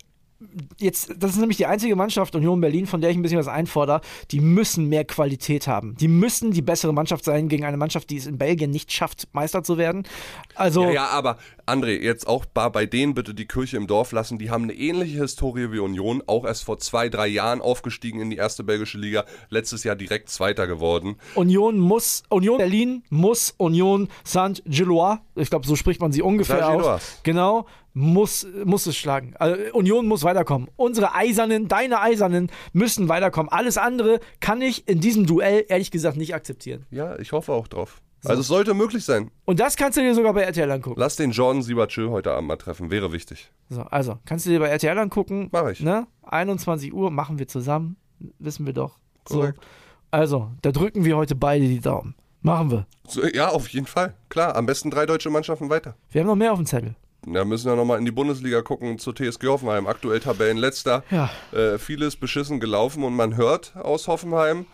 jetzt, 0.78 1.14
das 1.18 1.32
ist 1.32 1.38
nämlich 1.38 1.58
die 1.58 1.66
einzige 1.66 1.96
Mannschaft, 1.96 2.36
Union 2.36 2.62
Berlin, 2.62 2.86
von 2.86 3.02
der 3.02 3.10
ich 3.10 3.18
ein 3.18 3.22
bisschen 3.22 3.40
was 3.40 3.48
einfordere, 3.48 4.02
die 4.32 4.40
müssen 4.40 4.90
mehr 4.90 5.06
Qualität 5.06 5.68
haben. 5.68 5.96
Die 6.00 6.08
müssen 6.08 6.52
die 6.52 6.62
bessere 6.62 6.94
Mannschaft 6.94 7.26
sein 7.26 7.50
gegen 7.50 7.66
eine 7.66 7.78
Mannschaft, 7.78 8.10
die 8.10 8.18
es 8.18 8.28
in 8.28 8.38
Belgien 8.38 8.72
nicht 8.72 8.92
schafft, 8.92 9.28
Meister 9.34 9.64
zu 9.64 9.78
werden. 9.78 10.04
Also 10.56 10.86
ja, 10.86 10.92
ja, 10.92 11.08
aber 11.08 11.38
André, 11.66 12.02
jetzt 12.02 12.28
auch 12.28 12.46
bei 12.46 12.86
denen 12.86 13.14
bitte 13.14 13.34
die 13.34 13.46
Kirche 13.46 13.78
im 13.78 13.88
Dorf 13.88 14.12
lassen. 14.12 14.38
Die 14.38 14.50
haben 14.50 14.64
eine 14.64 14.74
ähnliche 14.74 15.20
Historie 15.20 15.72
wie 15.72 15.80
Union, 15.80 16.22
auch 16.28 16.46
erst 16.46 16.64
vor 16.64 16.80
zwei, 16.80 17.10
drei 17.10 17.28
Jahren 17.28 17.62
aufgestiegen 17.62 18.20
in 18.20 18.30
die 18.30 18.38
erste 18.38 18.64
belgische 18.64 18.98
Liga, 18.98 19.26
letztes 19.50 19.84
Jahr 19.84 19.96
direkt 19.96 20.30
Zweiter 20.30 20.68
geworden. 20.68 21.16
Union 21.36 21.80
muss, 21.80 22.24
Union 22.30 22.58
Berlin 22.58 23.04
muss 23.10 23.54
Union 23.58 24.10
Saint-Gillois, 24.24 25.20
ich 25.36 25.50
glaube, 25.50 25.66
so 25.66 25.76
spricht 25.76 26.02
man 26.02 26.12
sie 26.12 26.22
ungefähr 26.22 26.68
aus. 26.70 27.20
Genau, 27.24 27.66
muss, 27.94 28.48
muss 28.66 28.86
es 28.86 28.98
schlagen. 28.98 29.36
Also 29.38 29.62
Union 29.74 30.08
muss 30.08 30.24
weiterkommen. 30.24 30.70
Unsere 30.76 31.16
Eisernen, 31.16 31.68
deine 31.68 32.02
Eisernen 32.02 32.50
müssen 32.74 33.10
weiterkommen. 33.10 33.52
Alles 33.52 33.78
andere 33.78 34.20
kann 34.40 34.62
ich 34.62 34.88
in 34.88 35.00
diesem 35.00 35.26
Duell 35.26 35.66
ehrlich 35.68 35.92
gesagt 35.92 36.18
nicht 36.18 36.34
akzeptieren. 36.34 36.86
Ja, 36.92 37.18
ich 37.20 37.32
hoffe 37.32 37.54
auch 37.54 37.68
drauf. 37.68 38.02
So. 38.22 38.30
Also 38.30 38.42
es 38.42 38.48
sollte 38.48 38.74
möglich 38.74 39.04
sein. 39.04 39.32
Und 39.44 39.60
das 39.60 39.76
kannst 39.76 39.98
du 39.98 40.02
dir 40.02 40.16
sogar 40.16 40.34
bei 40.34 40.44
RTL 40.44 40.72
angucken. 40.72 41.00
Lass 41.00 41.18
den 41.18 41.32
Jordan 41.32 41.62
Siebertschö 41.62 42.10
heute 42.10 42.32
Abend 42.32 42.48
mal 42.48 42.56
treffen, 42.56 42.90
wäre 42.90 43.12
wichtig. 43.12 43.52
So, 43.70 43.82
also, 43.82 44.18
kannst 44.26 44.46
du 44.46 44.50
dir 44.50 44.60
bei 44.60 44.70
RTL 44.70 44.98
angucken. 44.98 45.50
Mach 45.52 45.68
ich. 45.68 45.82
Ne? 45.82 46.08
21 46.24 46.94
Uhr 46.94 47.12
machen 47.12 47.38
wir 47.38 47.50
zusammen, 47.50 47.98
wissen 48.40 48.66
wir 48.66 48.72
doch. 48.72 48.98
Korrekt. 49.26 49.60
So. 49.60 49.68
Also, 50.12 50.52
da 50.62 50.72
drücken 50.72 51.04
wir 51.04 51.18
heute 51.18 51.36
beide 51.36 51.68
die 51.68 51.82
Daumen. 51.82 52.16
Machen 52.42 52.72
wir. 52.72 52.88
So, 53.08 53.26
ja, 53.26 53.50
auf 53.50 53.68
jeden 53.70 53.88
Fall. 53.88 54.14
Klar, 54.30 54.56
am 54.56 54.66
besten 54.66 54.90
drei 54.90 55.06
deutsche 55.06 55.30
Mannschaften 55.30 55.70
weiter. 55.70 55.96
Wir 56.10 56.22
haben 56.22 56.28
noch 56.28 56.36
mehr 56.36 56.54
auf 56.54 56.60
dem 56.60 56.66
Zettel. 56.66 56.96
Ja, 57.26 57.46
müssen 57.46 57.70
wir 57.70 57.76
nochmal 57.76 58.00
in 58.00 58.06
die 58.06 58.12
Bundesliga 58.12 58.62
gucken 58.62 59.00
zur 59.00 59.16
TSG 59.16 59.48
Hoffenheim. 59.48 59.88
Aktuell 59.88 60.20
Tabellenletzter. 60.20 61.04
Ja. 61.10 61.30
Äh, 61.52 61.78
vieles 61.78 62.16
beschissen 62.16 62.60
gelaufen 62.60 63.04
und 63.04 63.16
man 63.16 63.38
hört 63.38 63.76
aus 63.78 64.08
Hoffenheim, 64.08 64.66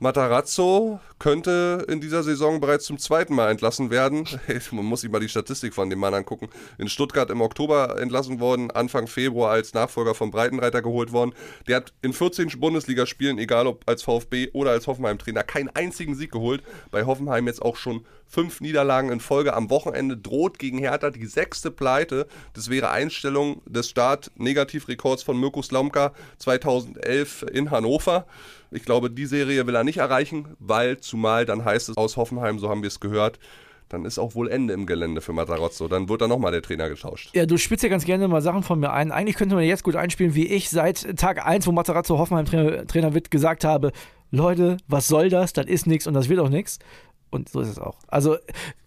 Matarazzo 0.00 0.98
könnte 1.20 1.86
in 1.88 2.00
dieser 2.00 2.24
Saison 2.24 2.60
bereits 2.60 2.84
zum 2.84 2.98
zweiten 2.98 3.34
Mal 3.34 3.50
entlassen 3.50 3.90
werden. 3.90 4.26
Man 4.72 4.84
muss 4.84 5.02
sich 5.02 5.10
mal 5.10 5.20
die 5.20 5.28
Statistik 5.28 5.72
von 5.72 5.88
dem 5.88 6.00
Mann 6.00 6.14
angucken. 6.14 6.48
In 6.78 6.88
Stuttgart 6.88 7.30
im 7.30 7.40
Oktober 7.40 8.00
entlassen 8.00 8.40
worden, 8.40 8.72
Anfang 8.72 9.06
Februar 9.06 9.52
als 9.52 9.72
Nachfolger 9.72 10.14
von 10.14 10.32
Breitenreiter 10.32 10.82
geholt 10.82 11.12
worden. 11.12 11.32
Der 11.68 11.76
hat 11.76 11.92
in 12.02 12.12
14 12.12 12.48
Bundesligaspielen, 12.58 13.38
egal 13.38 13.68
ob 13.68 13.88
als 13.88 14.02
VfB 14.02 14.50
oder 14.52 14.72
als 14.72 14.88
Hoffenheim-Trainer, 14.88 15.44
keinen 15.44 15.68
einzigen 15.70 16.16
Sieg 16.16 16.32
geholt. 16.32 16.62
Bei 16.90 17.04
Hoffenheim 17.06 17.46
jetzt 17.46 17.62
auch 17.62 17.76
schon 17.76 18.04
fünf 18.26 18.60
Niederlagen 18.60 19.10
in 19.10 19.20
Folge. 19.20 19.54
Am 19.54 19.70
Wochenende 19.70 20.16
droht 20.16 20.58
gegen 20.58 20.78
Hertha 20.78 21.10
die 21.10 21.26
sechste 21.26 21.70
Pleite. 21.70 22.26
Das 22.52 22.68
wäre 22.68 22.90
Einstellung 22.90 23.62
des 23.64 23.88
Start-Negativrekords 23.90 25.22
von 25.22 25.38
Mirko 25.38 25.62
Slomka 25.62 26.12
2011 26.38 27.44
in 27.52 27.70
Hannover. 27.70 28.26
Ich 28.74 28.84
glaube, 28.84 29.08
die 29.08 29.26
Serie 29.26 29.68
will 29.68 29.76
er 29.76 29.84
nicht 29.84 29.93
erreichen, 29.96 30.56
weil 30.58 30.98
zumal 30.98 31.44
dann 31.44 31.64
heißt 31.64 31.88
es 31.88 31.96
aus 31.96 32.16
Hoffenheim, 32.16 32.58
so 32.58 32.68
haben 32.68 32.82
wir 32.82 32.88
es 32.88 33.00
gehört, 33.00 33.38
dann 33.88 34.04
ist 34.04 34.18
auch 34.18 34.34
wohl 34.34 34.48
Ende 34.48 34.74
im 34.74 34.86
Gelände 34.86 35.20
für 35.20 35.32
Matarazzo. 35.32 35.88
Dann 35.88 36.08
wird 36.08 36.22
da 36.22 36.28
nochmal 36.28 36.52
der 36.52 36.62
Trainer 36.62 36.88
getauscht. 36.88 37.30
Ja, 37.34 37.46
du 37.46 37.58
spielst 37.58 37.82
ja 37.84 37.90
ganz 37.90 38.04
gerne 38.04 38.28
mal 38.28 38.42
Sachen 38.42 38.62
von 38.62 38.80
mir 38.80 38.92
ein. 38.92 39.12
Eigentlich 39.12 39.36
könnte 39.36 39.54
man 39.54 39.64
jetzt 39.64 39.84
gut 39.84 39.96
einspielen, 39.96 40.34
wie 40.34 40.46
ich 40.46 40.70
seit 40.70 41.16
Tag 41.18 41.44
1, 41.44 41.66
wo 41.66 41.72
Matarazzo 41.72 42.18
Hoffenheim 42.18 42.46
Trainer, 42.46 42.86
Trainer 42.86 43.14
wird, 43.14 43.30
gesagt 43.30 43.64
habe, 43.64 43.92
Leute, 44.30 44.78
was 44.88 45.06
soll 45.06 45.28
das? 45.28 45.52
Das 45.52 45.66
ist 45.66 45.86
nichts 45.86 46.06
und 46.06 46.14
das 46.14 46.28
wird 46.28 46.40
auch 46.40 46.48
nichts. 46.48 46.78
Und 47.30 47.48
so 47.48 47.60
ist 47.60 47.68
es 47.68 47.78
auch. 47.80 47.98
Also, 48.06 48.36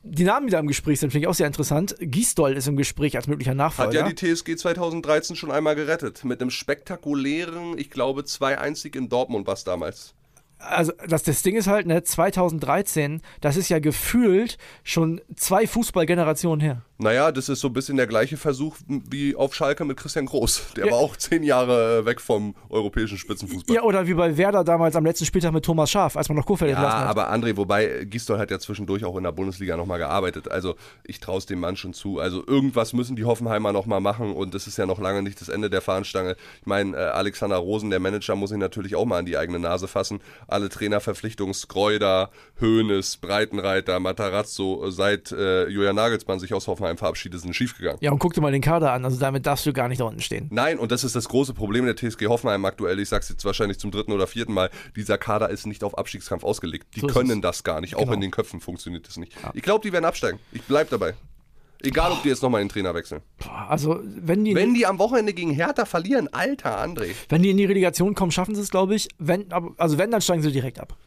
die 0.04 0.24
Namen, 0.24 0.48
die 0.48 0.52
da 0.52 0.60
im 0.60 0.68
Gespräch 0.68 1.02
sind, 1.02 1.12
finde 1.12 1.26
ich 1.26 1.28
auch 1.28 1.34
sehr 1.34 1.48
interessant. 1.48 1.96
Giesdoll 2.00 2.54
ist 2.54 2.68
im 2.68 2.78
Gespräch 2.78 3.18
als 3.18 3.28
möglicher 3.28 3.54
Nachfolger. 3.54 4.06
Hat 4.06 4.08
ja 4.08 4.14
die 4.14 4.36
TSG 4.36 4.56
2013 4.56 5.36
schon 5.36 5.52
einmal 5.52 5.76
gerettet. 5.76 6.24
Mit 6.24 6.42
einem 6.42 6.50
spektakulären, 6.50 7.78
ich 7.78 7.90
glaube, 7.90 8.22
2-1 8.22 8.96
in 8.96 9.10
Dortmund 9.10 9.48
war 9.48 9.56
es 9.56 9.66
damals 9.66 10.14
also 10.60 10.92
das, 11.08 11.24
das 11.24 11.44
Ding 11.44 11.56
ist 11.56 11.68
halt, 11.68 11.88
ne, 11.88 12.04
2013, 12.04 13.22
das 13.42 13.58
ist 13.58 13.70
ja 13.70 13.80
gefühlt 13.80 14.58
schon 14.84 15.22
zwei 15.36 15.68
Fußballgenerationen 15.68 16.62
her. 16.62 16.82
Naja, 17.00 17.32
das 17.32 17.48
ist 17.48 17.60
so 17.60 17.68
ein 17.68 17.74
bisschen 17.74 17.96
der 17.98 18.08
gleiche 18.08 18.38
Versuch 18.38 18.76
wie 18.88 19.36
auf 19.36 19.54
Schalke 19.54 19.86
mit 19.86 19.98
Christian 19.98 20.26
Groß. 20.26 20.74
Der 20.76 20.88
ja. 20.88 20.92
war 20.92 21.00
auch 21.00 21.16
zehn 21.16 21.44
Jahre 21.44 22.06
weg 22.06 22.20
vom 22.20 22.56
europäischen 22.70 23.20
Spitzenfußball. 23.20 23.76
Ja, 23.76 23.84
oder 23.84 24.08
wie 24.08 24.16
bei 24.16 24.36
Werder 24.36 24.64
damals 24.64 24.96
am 24.96 25.06
letzten 25.06 25.26
Spieltag 25.26 25.54
mit 25.54 25.64
Thomas 25.64 25.92
Schaaf, 25.92 26.18
als 26.18 26.28
man 26.28 26.38
noch 26.38 26.48
Kurfeld 26.48 26.72
ja, 26.72 26.78
entlassen 26.78 27.02
hat. 27.02 27.10
aber 27.10 27.32
André, 27.32 27.56
wobei 27.56 28.06
Gistol 28.06 28.40
hat 28.40 28.50
ja 28.50 28.58
zwischendurch 28.58 29.06
auch 29.06 29.16
in 29.16 29.24
der 29.24 29.32
Bundesliga 29.32 29.78
nochmal 29.78 30.00
gearbeitet. 30.00 30.50
Also 30.50 30.76
ich 31.04 31.20
traue 31.20 31.38
es 31.38 31.46
dem 31.46 31.60
Mann 31.60 31.76
schon 31.76 31.94
zu. 31.94 32.20
Also 32.20 32.44
irgendwas 32.48 32.94
müssen 32.94 33.16
die 33.16 33.26
Hoffenheimer 33.26 33.74
nochmal 33.74 34.02
machen 34.02 34.34
und 34.34 34.56
das 34.56 34.66
ist 34.66 34.78
ja 34.78 34.88
noch 34.88 35.00
lange 35.00 35.22
nicht 35.22 35.40
das 35.40 35.50
Ende 35.50 35.70
der 35.70 35.82
Fahnenstange. 35.82 36.36
Ich 36.62 36.66
meine, 36.66 36.98
äh, 36.98 37.00
Alexander 37.00 37.58
Rosen, 37.58 37.92
der 37.92 38.00
Manager, 38.00 38.36
muss 38.36 38.50
sich 38.50 38.58
natürlich 38.58 38.96
auch 38.96 39.06
mal 39.06 39.20
an 39.20 39.26
die 39.28 39.38
eigene 39.38 39.60
Nase 39.60 39.88
fassen. 39.88 40.20
Alle 40.48 40.70
Trainerverpflichtungen, 40.70 41.54
Skreuder, 41.54 42.32
Hoeneß, 42.60 43.18
Breitenreiter, 43.18 44.00
Matarazzo, 44.00 44.90
seit 44.90 45.32
äh, 45.32 45.68
Julian 45.68 45.96
Nagelsmann 45.96 46.40
sich 46.40 46.56
aus 46.56 46.66
Hoffenheim 46.66 46.87
verabschiedet, 46.96 47.42
sind 47.42 47.54
schiefgegangen. 47.54 47.98
Ja, 48.00 48.12
und 48.12 48.20
guck 48.20 48.34
dir 48.34 48.40
mal 48.40 48.54
den 48.54 48.62
Kader 48.62 48.94
an. 48.94 49.04
Also 49.04 49.20
damit 49.20 49.46
darfst 49.46 49.66
du 49.66 49.74
gar 49.74 49.90
nicht 49.90 50.00
da 50.00 50.06
unten 50.06 50.22
stehen. 50.22 50.48
Nein, 50.52 50.80
und 50.80 50.94
das 50.94 51.04
ist 51.04 51.16
das 51.16 51.28
große 51.28 51.54
Problem 51.54 51.86
der 51.86 51.98
TSG 51.98 52.28
Hoffenheim 52.28 52.64
aktuell. 52.64 53.00
Ich 53.00 53.10
sag's 53.10 53.28
jetzt 53.28 53.44
wahrscheinlich 53.44 53.80
zum 53.80 53.92
dritten 53.92 54.14
oder 54.14 54.28
vierten 54.28 54.54
Mal. 54.54 54.70
Dieser 54.96 55.18
Kader 55.18 55.50
ist 55.50 55.66
nicht 55.66 55.84
auf 55.84 55.98
Abstiegskampf 55.98 56.46
ausgelegt. 56.46 56.96
Die 56.96 57.02
so 57.02 57.08
können 57.08 57.42
das 57.42 57.66
gar 57.66 57.82
nicht. 57.82 57.96
Auch 57.96 58.02
genau. 58.02 58.14
in 58.14 58.22
den 58.22 58.32
Köpfen 58.32 58.62
funktioniert 58.62 59.08
das 59.08 59.18
nicht. 59.18 59.34
Ja. 59.44 59.52
Ich 59.54 59.64
glaube, 59.64 59.86
die 59.86 59.92
werden 59.92 60.06
absteigen. 60.06 60.40
Ich 60.54 60.62
bleib 60.64 60.90
dabei. 60.90 61.16
Egal, 61.84 62.12
ob 62.12 62.24
die 62.24 62.30
jetzt 62.30 62.42
nochmal 62.42 62.62
den 62.62 62.70
Trainer 62.70 62.94
wechseln. 62.96 63.22
Also, 63.68 64.00
wenn 64.04 64.44
die. 64.44 64.56
Wenn 64.56 64.74
die 64.74 64.86
am 64.86 64.98
Wochenende 65.00 65.34
gegen 65.34 65.52
Hertha 65.52 65.86
verlieren, 65.86 66.28
alter 66.32 66.84
André. 66.84 67.12
Wenn 67.30 67.44
die 67.44 67.52
in 67.52 67.58
die 67.58 67.66
Relegation 67.66 68.16
kommen, 68.16 68.32
schaffen 68.32 68.56
sie 68.56 68.62
es, 68.62 68.72
glaube 68.72 68.96
ich. 68.96 69.10
Wenn, 69.20 69.52
also, 69.78 69.98
wenn, 69.98 70.10
dann 70.10 70.22
steigen 70.22 70.42
sie 70.42 70.52
direkt 70.52 70.80
ab. 70.80 70.98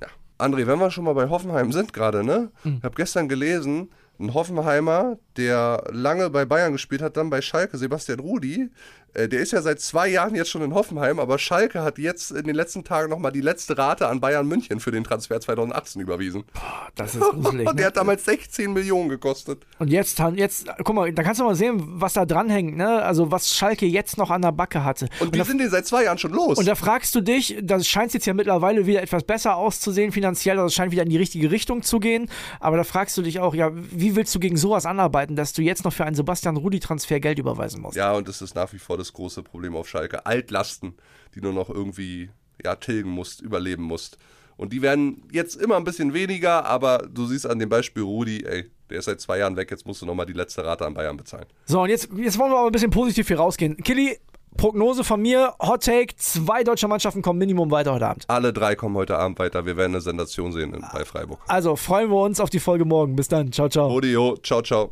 Ja. 0.00 0.08
André, 0.38 0.66
wenn 0.66 0.78
wir 0.78 0.90
schon 0.90 1.04
mal 1.04 1.14
bei 1.14 1.28
Hoffenheim 1.30 1.72
sind 1.72 1.92
gerade, 1.92 2.24
ne? 2.24 2.50
Mhm. 2.64 2.76
Ich 2.78 2.84
habe 2.84 2.94
gestern 2.94 3.28
gelesen, 3.28 3.90
ein 4.18 4.34
Hoffenheimer, 4.34 5.18
der 5.36 5.84
lange 5.90 6.30
bei 6.30 6.44
Bayern 6.44 6.72
gespielt 6.72 7.02
hat, 7.02 7.16
dann 7.16 7.30
bei 7.30 7.40
Schalke, 7.40 7.78
Sebastian 7.78 8.20
Rudi, 8.20 8.70
äh, 9.16 9.28
der 9.28 9.40
ist 9.40 9.52
ja 9.52 9.62
seit 9.62 9.80
zwei 9.80 10.08
Jahren 10.08 10.34
jetzt 10.34 10.50
schon 10.50 10.62
in 10.62 10.74
Hoffenheim, 10.74 11.18
aber 11.18 11.38
Schalke 11.38 11.82
hat 11.82 11.98
jetzt 11.98 12.32
in 12.32 12.44
den 12.44 12.54
letzten 12.54 12.84
Tagen 12.84 13.08
nochmal 13.08 13.32
die 13.32 13.40
letzte 13.40 13.78
Rate 13.78 14.08
an 14.08 14.20
Bayern 14.20 14.46
München 14.46 14.78
für 14.78 14.90
den 14.90 15.04
Transfer 15.04 15.40
2018 15.40 16.02
überwiesen. 16.02 16.44
Boah, 16.52 16.88
das 16.94 17.14
ist 17.14 17.22
gruselig. 17.22 17.64
der 17.66 17.74
ne? 17.74 17.84
hat 17.86 17.96
damals 17.96 18.24
16 18.26 18.72
Millionen 18.72 19.08
gekostet. 19.08 19.64
Und 19.78 19.88
jetzt, 19.88 20.22
jetzt, 20.34 20.68
guck 20.84 20.94
mal, 20.94 21.10
da 21.12 21.22
kannst 21.22 21.40
du 21.40 21.44
mal 21.44 21.54
sehen, 21.54 21.82
was 22.00 22.12
da 22.12 22.26
dranhängt, 22.26 22.76
ne? 22.76 23.02
Also 23.02 23.30
was 23.30 23.54
Schalke 23.54 23.86
jetzt 23.86 24.18
noch 24.18 24.30
an 24.30 24.42
der 24.42 24.52
Backe 24.52 24.84
hatte. 24.84 25.08
Und, 25.20 25.34
wir 25.34 25.44
sind 25.44 25.60
die 25.60 25.68
seit 25.68 25.86
zwei 25.86 26.04
Jahren 26.04 26.18
schon 26.18 26.32
los. 26.32 26.58
Und 26.58 26.68
da 26.68 26.74
fragst 26.74 27.14
du 27.14 27.22
dich, 27.22 27.56
das 27.62 27.86
scheint 27.86 28.12
jetzt 28.12 28.26
ja 28.26 28.34
mittlerweile 28.34 28.86
wieder 28.86 29.02
etwas 29.02 29.24
besser 29.24 29.56
auszusehen 29.56 30.12
finanziell, 30.12 30.58
also 30.58 30.66
es 30.66 30.74
scheint 30.74 30.92
wieder 30.92 31.04
in 31.04 31.08
die 31.08 31.16
richtige 31.16 31.50
Richtung 31.50 31.82
zu 31.82 32.00
gehen, 32.00 32.28
aber 32.60 32.76
da 32.76 32.84
fragst 32.84 33.16
du 33.16 33.22
dich 33.22 33.40
auch, 33.40 33.54
ja, 33.54 33.70
wie 33.72 34.14
willst 34.14 34.34
du 34.34 34.40
gegen 34.40 34.56
sowas 34.56 34.84
anarbeiten, 34.84 35.25
dass 35.34 35.52
du 35.52 35.62
jetzt 35.62 35.84
noch 35.84 35.92
für 35.92 36.04
einen 36.04 36.14
Sebastian 36.14 36.56
Rudi-Transfer 36.56 37.18
Geld 37.18 37.38
überweisen 37.38 37.82
musst? 37.82 37.96
Ja, 37.96 38.12
und 38.12 38.28
das 38.28 38.42
ist 38.42 38.54
nach 38.54 38.72
wie 38.72 38.78
vor 38.78 38.96
das 38.96 39.12
große 39.12 39.42
Problem 39.42 39.74
auf 39.74 39.88
Schalke. 39.88 40.26
Altlasten, 40.26 40.94
die 41.34 41.40
du 41.40 41.52
noch 41.52 41.70
irgendwie 41.70 42.30
ja, 42.62 42.76
tilgen 42.76 43.10
musst, 43.10 43.40
überleben 43.40 43.82
musst. 43.82 44.18
Und 44.56 44.72
die 44.72 44.82
werden 44.82 45.22
jetzt 45.32 45.56
immer 45.56 45.76
ein 45.76 45.84
bisschen 45.84 46.14
weniger, 46.14 46.64
aber 46.64 47.06
du 47.12 47.26
siehst 47.26 47.46
an 47.46 47.58
dem 47.58 47.68
Beispiel 47.68 48.02
Rudi, 48.02 48.44
ey, 48.44 48.70
der 48.88 49.00
ist 49.00 49.04
seit 49.06 49.20
zwei 49.20 49.38
Jahren 49.38 49.56
weg, 49.56 49.70
jetzt 49.70 49.86
musst 49.86 50.00
du 50.00 50.06
nochmal 50.06 50.26
die 50.26 50.32
letzte 50.32 50.64
Rate 50.64 50.86
an 50.86 50.94
Bayern 50.94 51.16
bezahlen. 51.16 51.46
So, 51.66 51.82
und 51.82 51.90
jetzt, 51.90 52.08
jetzt 52.16 52.38
wollen 52.38 52.52
wir 52.52 52.58
aber 52.58 52.68
ein 52.68 52.72
bisschen 52.72 52.90
positiv 52.90 53.28
hier 53.28 53.38
rausgehen. 53.38 53.76
Killy, 53.78 54.18
Prognose 54.56 55.04
von 55.04 55.20
mir, 55.20 55.54
Hot 55.60 55.84
Take, 55.84 56.16
zwei 56.16 56.64
deutsche 56.64 56.88
Mannschaften 56.88 57.20
kommen 57.22 57.38
Minimum 57.38 57.70
weiter 57.70 57.92
heute 57.92 58.06
Abend. 58.06 58.24
Alle 58.28 58.52
drei 58.52 58.74
kommen 58.74 58.96
heute 58.96 59.18
Abend 59.18 59.38
weiter. 59.38 59.66
Wir 59.66 59.76
werden 59.76 59.92
eine 59.92 60.00
Sensation 60.00 60.52
sehen 60.52 60.72
in, 60.72 60.84
bei 60.92 61.04
Freiburg. 61.04 61.38
Also 61.46 61.76
freuen 61.76 62.10
wir 62.10 62.22
uns 62.22 62.40
auf 62.40 62.50
die 62.50 62.60
Folge 62.60 62.84
morgen. 62.84 63.16
Bis 63.16 63.28
dann. 63.28 63.52
Ciao, 63.52 63.68
ciao. 63.68 63.90
Odio, 63.90 64.36
ciao, 64.42 64.62
ciao. 64.62 64.88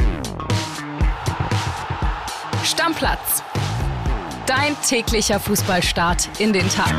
Stammplatz. 2.63 3.43
Dein 4.47 4.77
täglicher 4.87 5.41
Fußballstart 5.41 6.29
in 6.39 6.53
den 6.53 6.69
Tag. 6.69 6.93